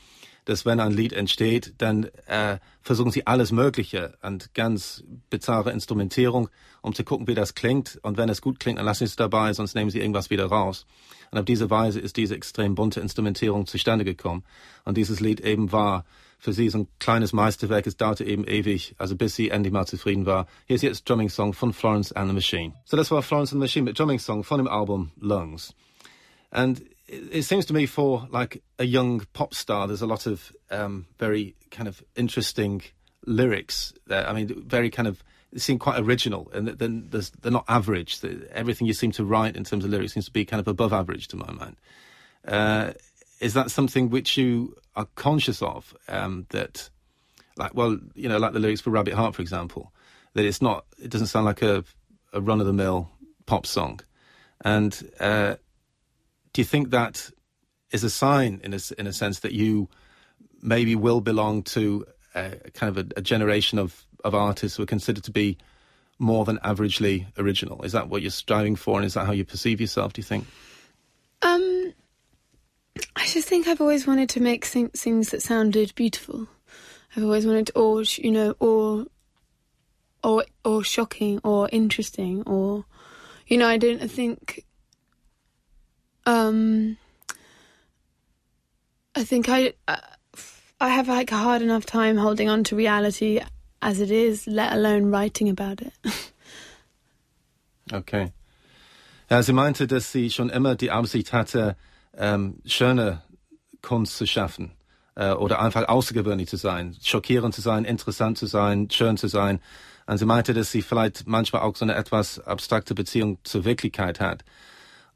dass 0.45 0.65
wenn 0.65 0.79
ein 0.79 0.91
Lied 0.91 1.13
entsteht, 1.13 1.75
dann 1.77 2.05
äh, 2.27 2.57
versuchen 2.81 3.11
sie 3.11 3.27
alles 3.27 3.51
Mögliche 3.51 4.17
und 4.21 4.53
ganz 4.53 5.03
bizarre 5.29 5.71
Instrumentierung, 5.71 6.49
um 6.81 6.93
zu 6.93 7.03
gucken, 7.03 7.27
wie 7.27 7.35
das 7.35 7.55
klingt. 7.55 7.99
Und 8.03 8.17
wenn 8.17 8.29
es 8.29 8.41
gut 8.41 8.59
klingt, 8.59 8.77
dann 8.77 8.85
lassen 8.85 8.99
sie 8.99 9.11
es 9.11 9.15
dabei, 9.15 9.53
sonst 9.53 9.75
nehmen 9.75 9.89
sie 9.89 9.99
irgendwas 9.99 10.29
wieder 10.29 10.45
raus. 10.45 10.85
Und 11.31 11.39
auf 11.39 11.45
diese 11.45 11.69
Weise 11.69 11.99
ist 11.99 12.17
diese 12.17 12.35
extrem 12.35 12.75
bunte 12.75 12.99
Instrumentierung 12.99 13.65
zustande 13.67 14.05
gekommen. 14.05 14.43
Und 14.83 14.97
dieses 14.97 15.19
Lied 15.19 15.39
eben 15.39 15.71
war 15.71 16.03
für 16.43 16.51
sie 16.51 16.69
so 16.69 16.79
ein 16.79 16.87
kleines 16.99 17.31
Meisterwerk. 17.31 17.87
Es 17.87 17.95
dauerte 17.95 18.25
eben 18.25 18.43
ewig, 18.45 18.95
also 18.97 19.15
bis 19.15 19.33
sie 19.33 19.49
endlich 19.49 19.71
mal 19.71 19.85
zufrieden 19.85 20.25
war. 20.25 20.45
Hier 20.65 20.75
ist 20.75 20.81
jetzt 20.81 21.09
Drumming 21.09 21.29
Song 21.29 21.53
von 21.53 21.71
Florence 21.71 22.11
and 22.11 22.29
the 22.29 22.33
Machine. 22.33 22.73
So 22.83 22.97
das 22.97 23.09
war 23.11 23.21
Florence 23.21 23.53
and 23.53 23.61
the 23.61 23.63
Machine 23.63 23.85
mit 23.85 23.97
Drumming 23.97 24.19
Song 24.19 24.43
von 24.43 24.57
dem 24.57 24.67
Album 24.67 25.13
Lungs. 25.21 25.73
And 26.51 26.81
it 27.07 27.45
seems 27.45 27.65
to 27.67 27.73
me 27.73 27.87
for 27.87 28.27
like 28.29 28.61
a 28.77 28.83
young 28.83 29.23
pop 29.31 29.53
star, 29.53 29.87
there's 29.87 30.01
a 30.01 30.05
lot 30.05 30.27
of 30.27 30.53
um, 30.69 31.05
very 31.17 31.55
kind 31.71 31.87
of 31.87 32.03
interesting 32.15 32.81
lyrics. 33.25 33.93
There. 34.07 34.27
I 34.27 34.33
mean, 34.33 34.65
very 34.67 34.89
kind 34.89 35.07
of 35.07 35.23
seem 35.55 35.79
quite 35.79 35.97
original, 35.97 36.51
and 36.53 36.67
then 36.67 37.09
they're 37.09 37.51
not 37.51 37.65
average. 37.69 38.19
Everything 38.51 38.85
you 38.85 38.93
seem 38.93 39.13
to 39.13 39.23
write 39.23 39.55
in 39.55 39.63
terms 39.63 39.85
of 39.85 39.91
lyrics 39.91 40.13
seems 40.13 40.25
to 40.25 40.31
be 40.31 40.43
kind 40.43 40.59
of 40.59 40.67
above 40.67 40.91
average 40.91 41.29
to 41.29 41.37
my 41.37 41.51
mind. 41.51 41.77
Uh, 42.45 42.91
is 43.39 43.53
that 43.53 43.71
something 43.71 44.09
which 44.09 44.35
you 44.35 44.75
are 44.95 45.07
conscious 45.15 45.61
of? 45.61 45.95
Um, 46.07 46.45
that, 46.49 46.89
like, 47.57 47.73
well, 47.73 47.99
you 48.15 48.29
know, 48.29 48.37
like 48.37 48.53
the 48.53 48.59
lyrics 48.59 48.81
for 48.81 48.89
Rabbit 48.89 49.13
Heart, 49.13 49.35
for 49.35 49.41
example, 49.41 49.93
that 50.33 50.45
it's 50.45 50.61
not. 50.61 50.85
It 51.01 51.09
doesn't 51.09 51.27
sound 51.27 51.45
like 51.45 51.61
a, 51.61 51.83
a 52.31 52.41
run 52.41 52.59
of 52.59 52.65
the 52.65 52.73
mill 52.73 53.09
pop 53.45 53.65
song, 53.65 53.99
and 54.63 55.11
uh, 55.19 55.55
do 56.53 56.61
you 56.61 56.65
think 56.65 56.91
that 56.91 57.29
is 57.91 58.03
a 58.03 58.09
sign, 58.09 58.61
in 58.63 58.73
a, 58.73 58.79
in 58.97 59.07
a 59.07 59.13
sense, 59.13 59.39
that 59.39 59.53
you 59.53 59.89
maybe 60.61 60.95
will 60.95 61.21
belong 61.21 61.63
to 61.63 62.05
a, 62.35 62.51
kind 62.73 62.95
of 62.95 63.05
a, 63.05 63.19
a 63.19 63.21
generation 63.21 63.77
of, 63.77 64.05
of 64.23 64.33
artists 64.33 64.77
who 64.77 64.83
are 64.83 64.87
considered 64.87 65.23
to 65.23 65.31
be 65.31 65.57
more 66.19 66.45
than 66.45 66.57
averagely 66.59 67.25
original? 67.37 67.81
Is 67.83 67.91
that 67.91 68.07
what 68.07 68.21
you're 68.21 68.31
striving 68.31 68.75
for, 68.75 68.97
and 68.97 69.05
is 69.05 69.15
that 69.15 69.25
how 69.25 69.31
you 69.31 69.45
perceive 69.45 69.81
yourself? 69.81 70.13
Do 70.13 70.19
you 70.19 70.23
think? 70.23 70.45
Um, 71.41 71.82
just 73.33 73.47
think 73.47 73.67
I've 73.67 73.81
always 73.81 74.05
wanted 74.05 74.29
to 74.29 74.39
make 74.39 74.63
things 74.63 75.29
that 75.29 75.41
sounded 75.41 75.95
beautiful. 75.95 76.47
I've 77.15 77.23
always 77.23 77.47
wanted, 77.47 77.67
to, 77.67 77.73
or 77.79 78.03
you 78.03 78.31
know, 78.31 78.55
or 78.59 79.07
or 80.23 80.45
or 80.63 80.83
shocking, 80.83 81.39
or 81.43 81.67
interesting, 81.71 82.43
or 82.43 82.85
you 83.47 83.57
know, 83.57 83.67
I 83.67 83.77
don't 83.77 84.03
I 84.03 84.07
think 84.07 84.63
um, 86.27 86.97
I 89.15 89.23
think 89.23 89.49
I 89.49 89.73
I 90.79 90.89
have 90.89 91.07
like 91.07 91.31
a 91.31 91.37
hard 91.37 91.63
enough 91.63 91.87
time 91.87 92.17
holding 92.17 92.49
on 92.49 92.63
to 92.65 92.75
reality 92.75 93.41
as 93.81 93.99
it 93.99 94.11
is, 94.11 94.45
let 94.45 94.73
alone 94.73 95.05
writing 95.09 95.49
about 95.49 95.81
it. 95.81 95.93
okay. 97.93 98.31
Ja, 99.29 99.41
sie 99.41 99.53
meinte, 99.53 99.87
dass 99.87 100.11
sie 100.11 100.29
schon 100.29 100.51
immer 100.51 100.75
die 100.75 100.91
Absicht 100.91 101.33
hatte, 101.33 101.75
ähm, 102.17 102.59
schöne 102.65 103.21
Kunst 103.81 104.17
zu 104.17 104.25
schaffen 104.25 104.71
äh, 105.15 105.31
oder 105.31 105.61
einfach 105.61 105.87
außergewöhnlich 105.87 106.47
zu 106.47 106.57
sein, 106.57 106.95
schockierend 107.01 107.53
zu 107.53 107.61
sein, 107.61 107.85
interessant 107.85 108.37
zu 108.37 108.45
sein, 108.45 108.89
schön 108.89 109.17
zu 109.17 109.27
sein. 109.27 109.59
Und 110.05 110.17
sie 110.17 110.25
meinte, 110.25 110.53
dass 110.53 110.71
sie 110.71 110.81
vielleicht 110.81 111.27
manchmal 111.27 111.61
auch 111.61 111.75
so 111.75 111.85
eine 111.85 111.95
etwas 111.95 112.39
abstrakte 112.39 112.93
Beziehung 112.93 113.37
zur 113.43 113.63
Wirklichkeit 113.63 114.19
hat. 114.19 114.43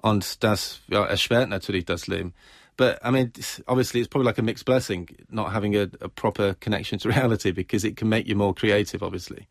Und 0.01 0.43
das 0.43 0.81
ja, 0.88 1.05
erschwert 1.05 1.49
natürlich 1.49 1.86
das 1.86 2.07
Leben. 2.07 2.33
But 2.77 2.99
I 3.03 3.10
mean, 3.10 3.31
obviously, 3.65 4.01
it's 4.01 4.07
probably 4.07 4.27
like 4.27 4.38
a 4.38 4.43
mixed 4.43 4.65
blessing 4.65 5.10
not 5.29 5.51
having 5.51 5.75
a, 5.75 5.89
a 5.99 6.07
proper 6.07 6.53
connection 6.60 6.99
to 6.99 7.10
reality 7.10 7.51
because 7.51 7.83
it 7.83 7.97
can 7.97 8.07
make 8.07 8.27
you 8.27 8.36
more 8.36 8.53
creative, 8.53 9.01
obviously, 9.01 9.47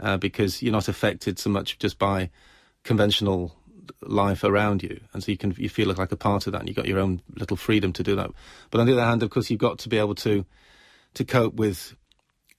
uh, 0.00 0.16
because 0.16 0.62
you're 0.62 0.72
not 0.72 0.88
affected 0.88 1.38
so 1.38 1.50
much 1.50 1.78
just 1.78 1.98
by 1.98 2.30
conventional 2.82 3.54
life 4.02 4.44
around 4.44 4.82
you, 4.82 5.00
and 5.12 5.22
so 5.22 5.32
you 5.32 5.38
can 5.38 5.54
you 5.58 5.68
feel 5.68 5.88
like 5.88 6.12
a 6.12 6.16
part 6.16 6.46
of 6.46 6.52
that, 6.52 6.60
and 6.60 6.68
you've 6.68 6.76
got 6.76 6.86
your 6.86 6.98
own 6.98 7.20
little 7.36 7.56
freedom 7.56 7.92
to 7.94 8.02
do 8.02 8.16
that. 8.16 8.30
But 8.70 8.80
on 8.80 8.86
the 8.86 8.92
other 8.92 9.04
hand, 9.04 9.22
of 9.22 9.30
course, 9.30 9.50
you've 9.50 9.60
got 9.60 9.78
to 9.80 9.88
be 9.88 9.98
able 9.98 10.14
to 10.16 10.44
to 11.14 11.24
cope 11.24 11.54
with 11.54 11.94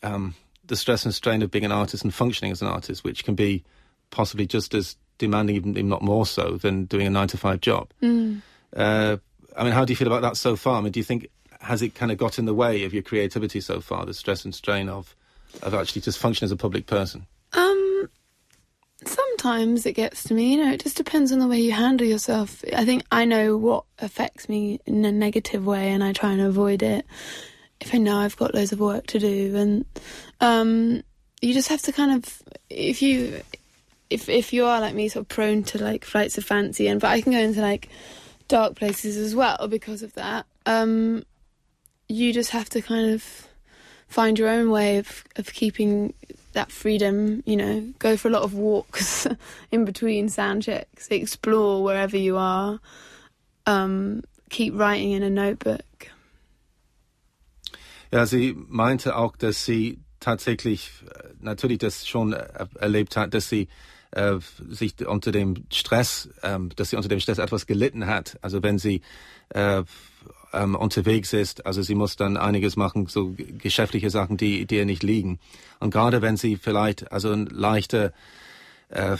um, 0.03 0.35
the 0.65 0.75
stress 0.75 1.05
and 1.05 1.13
strain 1.13 1.41
of 1.41 1.51
being 1.51 1.65
an 1.65 1.71
artist 1.71 2.03
and 2.03 2.13
functioning 2.13 2.51
as 2.51 2.61
an 2.61 2.67
artist, 2.67 3.03
which 3.03 3.23
can 3.23 3.35
be 3.35 3.63
possibly 4.11 4.45
just 4.45 4.73
as 4.73 4.95
demanding, 5.17 5.55
even 5.55 5.89
not 5.89 6.01
more 6.01 6.25
so, 6.25 6.57
than 6.57 6.85
doing 6.85 7.07
a 7.07 7.09
nine 7.09 7.27
to 7.29 7.37
five 7.37 7.61
job. 7.61 7.91
Mm. 8.01 8.41
Uh, 8.75 9.17
I 9.55 9.63
mean, 9.63 9.73
how 9.73 9.85
do 9.85 9.91
you 9.91 9.97
feel 9.97 10.07
about 10.07 10.21
that 10.21 10.37
so 10.37 10.55
far? 10.55 10.77
I 10.77 10.81
mean, 10.81 10.91
do 10.91 10.99
you 10.99 11.03
think 11.03 11.29
has 11.61 11.81
it 11.81 11.95
kind 11.95 12.11
of 12.11 12.17
got 12.17 12.37
in 12.37 12.45
the 12.45 12.53
way 12.53 12.83
of 12.83 12.93
your 12.93 13.03
creativity 13.03 13.61
so 13.61 13.79
far? 13.79 14.05
The 14.05 14.13
stress 14.13 14.45
and 14.45 14.53
strain 14.53 14.89
of 14.89 15.15
of 15.61 15.73
actually 15.73 16.01
just 16.01 16.17
functioning 16.17 16.47
as 16.47 16.51
a 16.51 16.57
public 16.57 16.87
person. 16.87 17.27
Sometimes 19.43 19.85
it 19.85 19.91
gets 19.91 20.23
to 20.23 20.33
me. 20.33 20.53
You 20.53 20.63
know, 20.63 20.71
it 20.71 20.81
just 20.81 20.95
depends 20.95 21.33
on 21.33 21.39
the 21.39 21.49
way 21.49 21.59
you 21.59 21.73
handle 21.73 22.07
yourself. 22.07 22.63
I 22.73 22.85
think 22.85 23.03
I 23.11 23.25
know 23.25 23.57
what 23.57 23.83
affects 23.99 24.47
me 24.47 24.79
in 24.85 25.03
a 25.03 25.11
negative 25.11 25.65
way, 25.65 25.89
and 25.89 26.01
I 26.01 26.13
try 26.13 26.31
and 26.31 26.39
avoid 26.39 26.81
it. 26.81 27.05
If 27.81 27.93
I 27.93 27.97
know 27.97 28.19
I've 28.19 28.37
got 28.37 28.55
loads 28.55 28.71
of 28.71 28.79
work 28.79 29.05
to 29.07 29.19
do, 29.19 29.53
and 29.57 29.85
um, 30.39 31.03
you 31.41 31.53
just 31.53 31.67
have 31.67 31.81
to 31.81 31.91
kind 31.91 32.11
of 32.13 32.41
if 32.69 33.01
you 33.01 33.41
if 34.09 34.29
if 34.29 34.53
you 34.53 34.63
are 34.63 34.79
like 34.79 34.95
me, 34.95 35.09
sort 35.09 35.23
of 35.23 35.27
prone 35.27 35.63
to 35.63 35.77
like 35.77 36.05
flights 36.05 36.37
of 36.37 36.45
fancy, 36.45 36.87
and 36.87 37.01
but 37.01 37.09
I 37.09 37.19
can 37.19 37.33
go 37.33 37.39
into 37.39 37.59
like 37.59 37.89
dark 38.47 38.75
places 38.75 39.17
as 39.17 39.35
well 39.35 39.67
because 39.67 40.03
of 40.03 40.13
that. 40.13 40.45
Um, 40.65 41.25
you 42.07 42.31
just 42.31 42.51
have 42.51 42.69
to 42.69 42.81
kind 42.81 43.11
of 43.11 43.49
find 44.13 44.37
your 44.37 44.49
own 44.49 44.69
way 44.69 44.99
of 44.99 45.23
of 45.35 45.53
keeping 45.53 46.13
that 46.53 46.71
freedom. 46.71 47.43
You 47.45 47.57
know, 47.57 47.93
go 47.99 48.15
for 48.17 48.27
a 48.27 48.31
lot 48.31 48.43
of 48.43 48.53
walks 48.53 49.27
in 49.71 49.85
between 49.85 50.29
sound 50.29 50.63
checks, 50.63 51.07
explore 51.09 51.83
wherever 51.83 52.17
you 52.17 52.37
are. 52.37 52.79
Um, 53.65 54.23
keep 54.49 54.73
writing 54.75 55.11
in 55.11 55.23
a 55.23 55.29
notebook. 55.29 56.09
Ja, 58.11 58.25
sie 58.25 58.53
meinte 58.69 59.15
auch, 59.15 59.35
dass 59.37 59.65
sie 59.65 59.97
tatsächlich 60.19 60.91
natürlich 61.39 61.79
das 61.79 62.07
schon 62.07 62.33
erlebt 62.33 63.17
hat, 63.17 63.33
dass 63.33 63.49
sie 63.49 63.67
äh, 64.11 64.37
sich 64.69 65.05
unter 65.05 65.31
dem 65.31 65.65
Stress, 65.71 66.29
ähm, 66.43 66.69
dass 66.75 66.91
sie 66.91 66.95
unter 66.95 67.09
dem 67.09 67.19
Stress 67.19 67.39
etwas 67.39 67.65
gelitten 67.65 68.05
hat. 68.05 68.37
Also 68.41 68.61
wenn 68.61 68.77
sie 68.77 69.01
äh, 69.49 69.83
ähm, 70.53 70.75
unterwegs 70.75 71.33
ist, 71.33 71.65
also 71.65 71.81
sie 71.81 71.95
muss 71.95 72.15
dann 72.15 72.37
einiges 72.37 72.75
machen, 72.75 73.07
so 73.07 73.35
geschäftliche 73.35 74.09
Sachen, 74.09 74.37
die, 74.37 74.65
die 74.65 74.85
nicht 74.85 75.03
liegen. 75.03 75.39
Und 75.79 75.91
gerade 75.91 76.21
wenn 76.21 76.37
sie 76.37 76.57
vielleicht 76.57 77.11
also 77.11 77.31
eine 77.31 77.45
leichte 77.45 78.13
äh, 78.89 79.17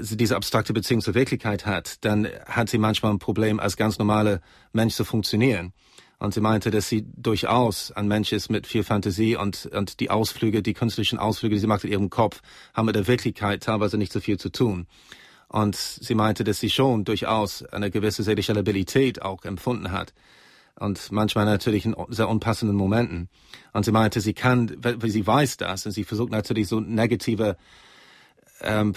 diese 0.00 0.36
abstrakte 0.36 0.72
Beziehung 0.72 1.00
zur 1.00 1.14
Wirklichkeit 1.14 1.66
hat, 1.66 2.04
dann 2.04 2.28
hat 2.46 2.68
sie 2.68 2.78
manchmal 2.78 3.12
ein 3.12 3.18
Problem, 3.18 3.58
als 3.58 3.76
ganz 3.76 3.98
normale 3.98 4.40
Mensch 4.72 4.94
zu 4.94 5.04
funktionieren. 5.04 5.72
Und 6.20 6.34
sie 6.34 6.40
meinte, 6.40 6.70
dass 6.70 6.88
sie 6.88 7.04
durchaus 7.16 7.92
ein 7.92 8.08
Mensch 8.08 8.32
ist 8.32 8.50
mit 8.50 8.66
viel 8.66 8.82
Fantasie 8.82 9.36
und, 9.36 9.66
und 9.66 10.00
die 10.00 10.10
Ausflüge, 10.10 10.62
die 10.62 10.74
künstlerischen 10.74 11.18
Ausflüge, 11.18 11.54
die 11.54 11.60
sie 11.60 11.68
macht 11.68 11.84
in 11.84 11.92
ihrem 11.92 12.10
Kopf, 12.10 12.42
haben 12.74 12.86
mit 12.86 12.96
der 12.96 13.06
Wirklichkeit 13.06 13.62
teilweise 13.62 13.98
nicht 13.98 14.12
so 14.12 14.20
viel 14.20 14.38
zu 14.38 14.50
tun. 14.50 14.86
Und 15.48 15.76
sie 15.76 16.14
meinte, 16.14 16.44
dass 16.44 16.60
sie 16.60 16.70
schon 16.70 17.04
durchaus 17.04 17.62
eine 17.62 17.90
gewisse 17.90 18.22
seelische 18.22 18.52
Labilität 18.52 19.22
auch 19.22 19.44
empfunden 19.44 19.92
hat. 19.92 20.12
Und 20.78 21.10
manchmal 21.10 21.44
natürlich 21.44 21.84
in 21.84 21.96
sehr 22.08 22.28
unpassenden 22.28 22.76
Momenten. 22.76 23.28
Und 23.72 23.84
sie 23.84 23.92
meinte, 23.92 24.20
sie 24.20 24.34
kann, 24.34 24.76
weil 24.80 25.10
sie 25.10 25.26
weiß 25.26 25.56
das, 25.56 25.86
und 25.86 25.92
sie 25.92 26.04
versucht 26.04 26.30
natürlich 26.30 26.68
so 26.68 26.80
negative 26.80 27.56
ähm, 28.60 28.94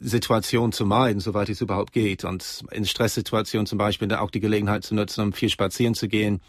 Situation 0.00 0.72
zu 0.72 0.84
meiden, 0.86 1.20
soweit 1.20 1.48
es 1.48 1.60
überhaupt 1.60 1.92
geht. 1.92 2.24
Und 2.24 2.64
in 2.70 2.84
Stresssituationen 2.84 3.66
zum 3.66 3.78
Beispiel 3.78 4.12
auch 4.14 4.30
die 4.30 4.40
Gelegenheit 4.40 4.84
zu 4.84 4.94
nutzen, 4.94 5.22
um 5.22 5.32
viel 5.32 5.48
spazieren 5.48 5.94
zu 5.94 6.08
gehen. 6.08 6.40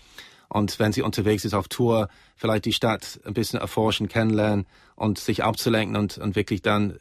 Und 0.49 0.79
wenn 0.79 0.93
sie 0.93 1.01
unterwegs 1.01 1.43
ist 1.43 1.53
auf 1.53 1.67
Tour, 1.67 2.09
vielleicht 2.35 2.65
die 2.65 2.73
Stadt 2.73 3.19
ein 3.25 3.33
bisschen 3.33 3.59
erforschen, 3.59 4.07
kennenlernen 4.07 4.65
und 4.95 5.17
sich 5.17 5.43
abzulenken 5.43 5.97
und, 5.97 6.17
und 6.17 6.35
wirklich 6.35 6.61
dann 6.61 6.99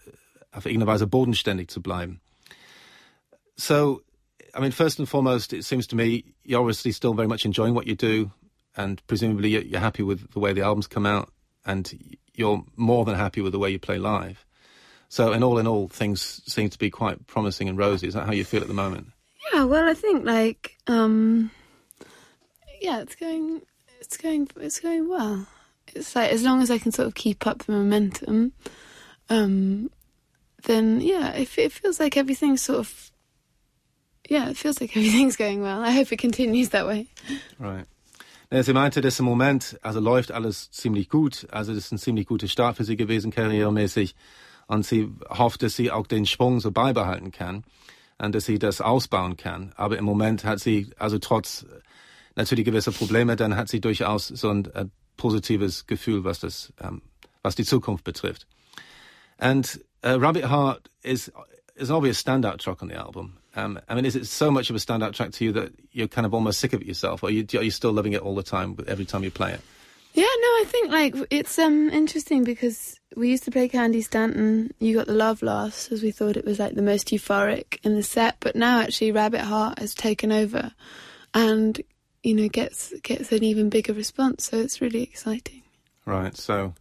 auf 0.51 0.67
irgendeine 0.67 0.93
Weise 0.93 1.07
bodenständig 1.07 1.69
zu 1.69 1.83
bleiben. 1.83 2.21
So, 3.55 4.03
I 4.57 4.61
mean, 4.61 4.71
first 4.71 4.99
and 4.99 5.09
foremost, 5.09 5.53
it 5.53 5.65
seems 5.65 5.87
to 5.89 5.97
me 5.97 6.25
you're 6.45 6.61
obviously 6.61 6.93
still 6.93 7.13
very 7.13 7.29
much 7.29 7.45
enjoying 7.45 7.75
what 7.75 7.87
you 7.87 7.95
do, 7.95 8.31
and 8.77 9.07
presumably 9.07 9.51
you're 9.51 9.81
happy 9.81 10.03
with 10.03 10.33
the 10.33 10.41
way 10.41 10.53
the 10.53 10.63
albums 10.63 10.87
come 10.87 11.05
out, 11.05 11.31
and 11.65 12.17
you're 12.35 12.65
more 12.77 13.05
than 13.05 13.17
happy 13.17 13.43
with 13.43 13.53
the 13.53 13.59
way 13.59 13.71
you 13.71 13.79
play 13.79 13.99
live. 13.99 14.45
So, 15.09 15.33
in 15.33 15.43
all 15.43 15.59
in 15.59 15.67
all, 15.67 15.89
things 15.89 16.43
seem 16.47 16.71
to 16.71 16.79
be 16.79 16.91
quite 16.91 17.27
promising 17.27 17.69
and 17.69 17.79
rosy. 17.79 18.09
Is 18.09 18.15
that 18.15 18.27
how 18.27 18.33
you 18.33 18.45
feel 18.45 18.63
at 18.63 18.69
the 18.69 18.75
moment? 18.75 19.09
Yeah, 19.53 19.65
well, 19.65 19.89
I 19.89 19.95
think 19.95 20.25
like, 20.25 20.77
um, 20.87 21.51
yeah, 22.81 23.01
it's 23.01 23.15
going, 23.15 23.63
it's 24.01 24.17
going, 24.17 24.49
it's 24.57 24.81
going 24.81 25.09
well. 25.09 25.47
It's 25.95 26.17
like 26.17 26.33
as 26.33 26.43
long 26.43 26.63
as 26.63 26.71
I 26.71 26.79
can 26.79 26.93
sort 26.93 27.07
of 27.07 27.15
keep 27.15 27.47
up 27.47 27.65
the 27.65 27.73
momentum, 27.73 28.53
um, 29.29 29.91
then 30.65 31.01
yeah, 31.01 31.33
it, 31.33 31.57
it 31.59 31.73
feels 31.73 32.01
like 32.01 32.17
everything's 32.17 32.63
sort 32.63 32.81
of, 32.81 33.13
yeah, 34.31 34.51
it 34.51 34.57
feels 34.57 34.81
like 34.81 34.97
everything's 34.97 35.37
going 35.37 35.63
well. 35.63 35.83
I 35.83 35.91
hope 35.91 36.13
it 36.13 36.19
continues 36.19 36.71
that 36.71 36.87
way. 36.87 37.07
Right. 37.59 37.87
Sie 38.51 38.73
meinte, 38.73 39.01
dass 39.01 39.19
im 39.19 39.25
Moment, 39.25 39.77
also 39.83 39.99
läuft 39.99 40.31
alles 40.31 40.71
ziemlich 40.71 41.09
gut. 41.09 41.49
Also 41.51 41.75
das 41.75 41.87
ist 41.87 41.93
ein 41.93 41.99
ziemlich 41.99 42.27
guter 42.27 42.47
Start 42.47 42.77
für 42.77 42.85
sie 42.85 42.97
gewesen, 42.97 43.33
karrieremäßig. 43.33 44.15
und 44.67 44.85
sie 44.85 45.13
hofft, 45.29 45.63
dass 45.63 45.77
sie 45.77 45.91
auch 45.91 46.07
den 46.07 46.27
Schwung 46.27 46.61
so 46.61 46.73
beibehalten 46.73 47.31
kann 47.31 47.65
und 48.19 48.35
dass 48.35 48.45
sie 48.45 48.59
das 48.59 48.81
ausbauen 48.81 49.37
kann. 49.37 49.73
Aber 49.77 49.99
im 49.99 50.05
Moment 50.05 50.45
hat 50.45 50.61
sie, 50.61 50.91
also 50.99 51.19
trotz 51.19 51.67
natürlich 52.35 52.65
gewisser 52.65 52.93
Probleme, 52.93 53.37
dann 53.37 53.57
hat 53.57 53.69
sie 53.69 53.81
durchaus 53.81 54.29
so 54.29 54.51
ein 54.51 54.67
äh, 54.75 54.87
positives 55.17 55.87
Gefühl, 55.87 56.25
was 56.25 56.41
das, 56.41 56.73
um, 56.83 57.03
was 57.43 57.55
die 57.55 57.65
Zukunft 57.65 58.05
betrifft. 58.05 58.47
And 59.39 59.81
uh, 60.05 60.19
Rabbit 60.19 60.49
Heart 60.49 60.91
is 61.03 61.31
is 61.75 61.91
an 61.91 61.97
obvious 61.97 62.19
standout 62.19 62.57
track 62.59 62.83
on 62.83 62.89
the 62.89 62.97
album. 62.97 63.37
Um, 63.57 63.81
I 63.89 63.95
mean, 63.95 64.05
is 64.05 64.15
it 64.15 64.27
so 64.27 64.51
much 64.51 64.71
of 64.71 64.77
a 64.77 64.79
standout 64.79 65.15
track 65.15 65.33
to 65.33 65.45
you 65.45 65.53
that 65.53 65.73
you're 65.91 66.09
kind 66.09 66.27
of 66.27 66.35
almost 66.35 66.61
sick 66.61 66.75
of 66.75 66.83
it 66.83 66.87
yourself, 66.87 67.23
or 67.23 67.29
are 67.29 67.33
you, 67.33 67.47
are 67.55 67.63
you 67.63 67.71
still 67.71 67.91
loving 67.93 68.13
it 68.13 68.21
all 68.21 68.35
the 68.35 68.43
time 68.43 68.77
every 68.87 69.07
time 69.07 69.25
you 69.25 69.31
play 69.31 69.53
it? 69.53 69.61
Yeah, 70.13 70.25
no, 70.25 70.29
I 70.29 70.65
think 70.67 70.91
like 70.91 71.15
it's 71.31 71.59
um 71.59 71.91
interesting 71.91 72.43
because 72.43 72.99
we 73.17 73.29
used 73.29 73.45
to 73.45 73.51
play 73.51 73.69
Candy 73.69 74.01
Stanton. 74.01 74.73
You 74.79 74.95
got 74.95 75.07
the 75.07 75.13
love 75.13 75.43
laughs 75.43 75.93
as 75.93 76.03
we 76.03 76.11
thought 76.11 76.39
it 76.39 76.47
was 76.47 76.59
like 76.59 76.75
the 76.75 76.81
most 76.81 77.09
euphoric 77.09 77.79
in 77.85 77.95
the 77.95 78.03
set, 78.03 78.37
but 78.41 78.57
now 78.57 78.81
actually 78.81 79.13
Rabbit 79.13 79.43
Heart 79.43 79.79
has 79.79 79.95
taken 79.95 80.33
over, 80.33 80.73
and 81.35 81.79
you 82.23 82.35
know 82.35 82.49
gets 82.49 82.95
gets 83.01 83.31
an 83.31 83.45
even 83.45 83.69
bigger 83.69 83.93
response. 83.93 84.47
So 84.47 84.57
it's 84.57 84.81
really 84.81 85.03
exciting. 85.03 85.63
Right. 86.07 86.35
So 86.35 86.73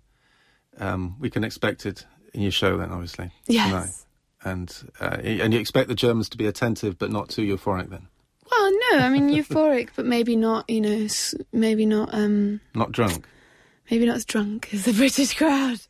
um, 0.78 1.18
we 1.20 1.30
can 1.30 1.44
expect 1.44 1.86
it 1.86 2.06
in 2.34 2.42
your 2.42 2.52
show 2.52 2.78
then, 2.78 2.92
obviously. 2.92 3.32
Yes. 3.48 3.70
Tonight. 3.70 4.05
And 4.46 4.72
uh, 5.02 5.18
and 5.22 5.54
you 5.54 5.60
expect 5.60 5.90
the 5.90 5.96
Germans 5.96 6.30
to 6.30 6.38
be 6.38 6.46
attentive, 6.46 6.98
but 7.00 7.12
not 7.12 7.30
too 7.30 7.42
euphoric 7.42 7.90
then. 7.90 8.08
Well, 8.52 8.72
no, 8.92 9.00
I 9.00 9.10
mean 9.10 9.30
euphoric, 9.36 9.90
but 9.96 10.06
maybe 10.06 10.36
not. 10.36 10.70
You 10.70 10.82
know, 10.82 11.08
maybe 11.52 11.86
not. 11.86 12.14
um 12.14 12.62
Not 12.76 12.92
drunk. 12.92 13.26
Maybe 13.90 14.06
not 14.06 14.18
as 14.18 14.26
drunk 14.26 14.70
as 14.72 14.86
the 14.86 14.94
British 15.02 15.34
crowd. 15.36 15.80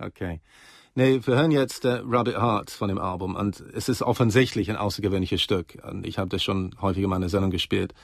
Okay. 0.00 0.40
Nee, 0.96 1.20
wir 1.24 1.36
hören 1.36 1.52
jetzt 1.52 1.84
äh, 1.84 2.00
Rabbit 2.04 2.36
Heart 2.36 2.70
von 2.70 2.88
dem 2.88 2.98
Album 2.98 3.36
und 3.36 3.62
es 3.72 3.88
ist 3.88 4.02
offensichtlich 4.02 4.68
ein 4.68 4.76
außergewöhnliches 4.76 5.40
Stück. 5.40 5.78
Und 5.88 6.04
ich 6.04 6.18
habe 6.18 6.28
das 6.28 6.42
schon 6.42 6.74
häufig 6.80 7.04
in 7.04 7.08
meiner 7.08 7.28
Sendung 7.28 7.52
gespielt. 7.52 7.94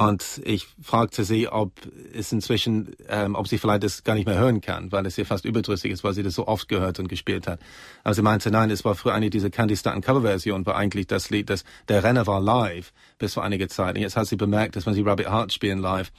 Und 0.00 0.40
ich 0.44 0.66
fragte 0.80 1.24
sie, 1.24 1.46
ob 1.46 1.72
es 2.14 2.32
inzwischen, 2.32 2.96
ähm, 3.10 3.34
ob 3.34 3.46
sie 3.48 3.58
vielleicht 3.58 3.82
das 3.82 4.02
gar 4.02 4.14
nicht 4.14 4.24
mehr 4.24 4.38
hören 4.38 4.62
kann, 4.62 4.90
weil 4.92 5.04
es 5.04 5.18
ihr 5.18 5.26
fast 5.26 5.44
überdrüssig 5.44 5.92
ist, 5.92 6.02
weil 6.02 6.14
sie 6.14 6.22
das 6.22 6.36
so 6.36 6.46
oft 6.46 6.68
gehört 6.68 6.98
und 6.98 7.08
gespielt 7.08 7.46
hat. 7.46 7.60
Aber 8.02 8.14
sie 8.14 8.22
meinte, 8.22 8.50
nein, 8.50 8.70
es 8.70 8.82
war 8.82 8.94
früher 8.94 9.12
eine 9.12 9.28
dieser 9.28 9.50
Candy 9.50 9.76
Stanton 9.76 10.00
Coverversion, 10.00 10.64
war 10.64 10.74
eigentlich 10.74 11.06
das 11.06 11.28
Lied, 11.28 11.50
das 11.50 11.64
der 11.90 12.02
Renner 12.02 12.26
war 12.26 12.40
live 12.40 12.94
bis 13.18 13.34
vor 13.34 13.44
einiger 13.44 13.68
Zeit. 13.68 13.96
Und 13.96 14.00
jetzt 14.00 14.16
hat 14.16 14.26
sie 14.26 14.36
bemerkt, 14.36 14.74
dass 14.74 14.86
wenn 14.86 14.94
sie 14.94 15.02
Rabbit 15.02 15.28
Heart 15.28 15.52
spielen 15.52 15.80
live, 15.80 16.10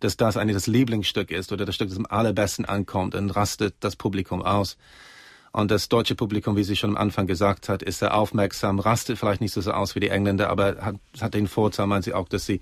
dass 0.00 0.16
das 0.16 0.36
eigentlich 0.36 0.56
das 0.56 0.66
Lieblingsstück 0.66 1.30
ist 1.30 1.52
oder 1.52 1.64
das 1.64 1.76
Stück, 1.76 1.90
das 1.90 1.98
am 1.98 2.06
allerbesten 2.06 2.64
ankommt 2.64 3.14
und 3.14 3.30
rastet 3.30 3.76
das 3.78 3.94
Publikum 3.94 4.42
aus. 4.42 4.76
Und 5.52 5.70
das 5.70 5.88
deutsche 5.88 6.16
Publikum, 6.16 6.56
wie 6.56 6.64
sie 6.64 6.74
schon 6.74 6.90
am 6.90 6.96
Anfang 6.96 7.28
gesagt 7.28 7.68
hat, 7.68 7.84
ist 7.84 8.00
sehr 8.00 8.16
aufmerksam, 8.16 8.80
rastet 8.80 9.16
vielleicht 9.16 9.40
nicht 9.40 9.54
so, 9.54 9.60
so 9.60 9.70
aus 9.70 9.94
wie 9.94 10.00
die 10.00 10.08
Engländer, 10.08 10.50
aber 10.50 10.78
hat, 10.80 10.96
hat 11.20 11.34
den 11.34 11.46
Vorteil, 11.46 11.86
meint 11.86 12.02
sie 12.02 12.14
auch, 12.14 12.28
dass 12.28 12.44
sie 12.44 12.60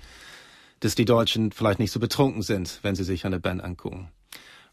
dass 0.81 0.95
die 0.95 1.05
Deutschen 1.05 1.53
vielleicht 1.53 1.79
nicht 1.79 1.93
so 1.93 2.01
betrunken 2.01 2.43
sind, 2.43 2.81
wenn 2.83 2.95
sie 2.95 3.05
sich 3.05 3.25
eine 3.25 3.41
Band 3.41 3.63
angucken. 3.63 4.09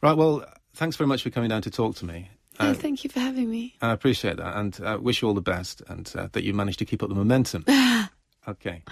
Right, 0.02 0.18
well, 0.18 0.46
thanks 0.78 0.98
very 0.98 1.08
much 1.08 1.24
for 1.24 1.32
coming 1.32 1.50
down 1.50 1.62
to 1.62 1.70
talk 1.70 1.96
to 1.96 2.06
me. 2.06 2.30
Uh, 2.60 2.68
oh, 2.70 2.74
thank 2.76 3.04
you 3.04 3.10
for 3.10 3.20
having 3.20 3.50
me. 3.50 3.74
I 3.82 3.92
appreciate 3.92 4.38
that 4.38 4.56
and 4.56 4.80
uh, 4.80 5.00
wish 5.02 5.24
you 5.24 5.28
all 5.28 5.34
the 5.34 5.42
best 5.42 5.82
and 5.88 6.08
uh, 6.16 6.28
that 6.34 6.44
you 6.44 6.54
manage 6.54 6.78
to 6.78 6.86
keep 6.86 7.02
up 7.02 7.10
the 7.10 7.16
momentum. 7.16 7.66
okay. 8.48 8.84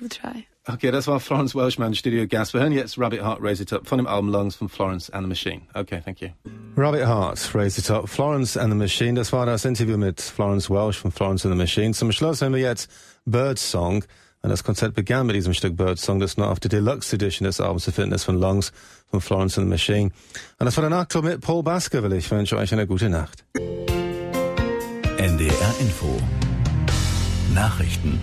We'll 0.00 0.08
try. 0.08 0.46
Okay, 0.66 0.90
das 0.90 1.06
war 1.06 1.20
Florence 1.20 1.54
Welshman, 1.54 1.94
Studio 1.94 2.26
Gas. 2.26 2.54
Wir 2.54 2.60
hören 2.60 2.72
jetzt 2.72 2.96
Rabbit 2.96 3.20
Heart, 3.22 3.42
Raise 3.42 3.62
It 3.62 3.72
Up 3.72 3.86
von 3.86 3.98
dem 3.98 4.06
Album 4.06 4.30
Lungs 4.30 4.56
von 4.56 4.68
Florence 4.68 5.10
and 5.10 5.24
the 5.24 5.28
Machine. 5.28 5.62
Okay, 5.74 6.00
thank 6.04 6.20
you. 6.22 6.30
Rabbit 6.76 7.06
Heart, 7.06 7.54
Raise 7.54 7.78
It 7.78 7.90
Up, 7.90 8.08
Florence 8.08 8.56
and 8.56 8.70
the 8.70 8.76
Machine. 8.76 9.14
Das 9.14 9.32
war 9.32 9.46
das 9.46 9.64
Interview 9.64 9.96
mit 9.96 10.20
Florence 10.20 10.70
Welch 10.70 10.96
von 10.96 11.10
Florence 11.10 11.44
and 11.44 11.52
the 11.52 11.58
Machine. 11.58 11.92
Zum 11.92 12.12
Schluss 12.12 12.40
hören 12.40 12.52
wir 12.52 12.60
jetzt 12.60 12.90
Bird 13.26 13.58
Song. 13.58 14.04
Und 14.42 14.48
das 14.50 14.64
Konzert 14.64 14.94
begann 14.94 15.26
mit 15.26 15.36
diesem 15.36 15.52
Stück 15.52 15.76
Birdsong, 15.76 16.18
das 16.18 16.36
nur 16.36 16.50
auf 16.50 16.60
der 16.60 16.70
Deluxe 16.70 17.16
Edition 17.16 17.44
des 17.44 17.60
Albums 17.60 17.84
zu 17.84 17.92
finden 17.92 18.12
ist 18.12 18.24
von 18.24 18.36
Lungs 18.36 18.72
von 19.10 19.20
Florence 19.20 19.58
and 19.58 19.66
the 19.66 19.70
Machine. 19.70 20.10
Und 20.58 20.66
das 20.66 20.76
war 20.76 20.82
der 20.82 20.90
Nachtour 20.90 21.22
mit 21.22 21.40
Paul 21.40 21.62
Baskerville. 21.62 22.16
Ich 22.16 22.30
wünsche 22.30 22.56
euch 22.56 22.72
eine 22.72 22.86
gute 22.86 23.10
Nacht. 23.10 23.44
NDR 25.18 25.74
Info 25.80 26.18
Nachrichten 27.54 28.20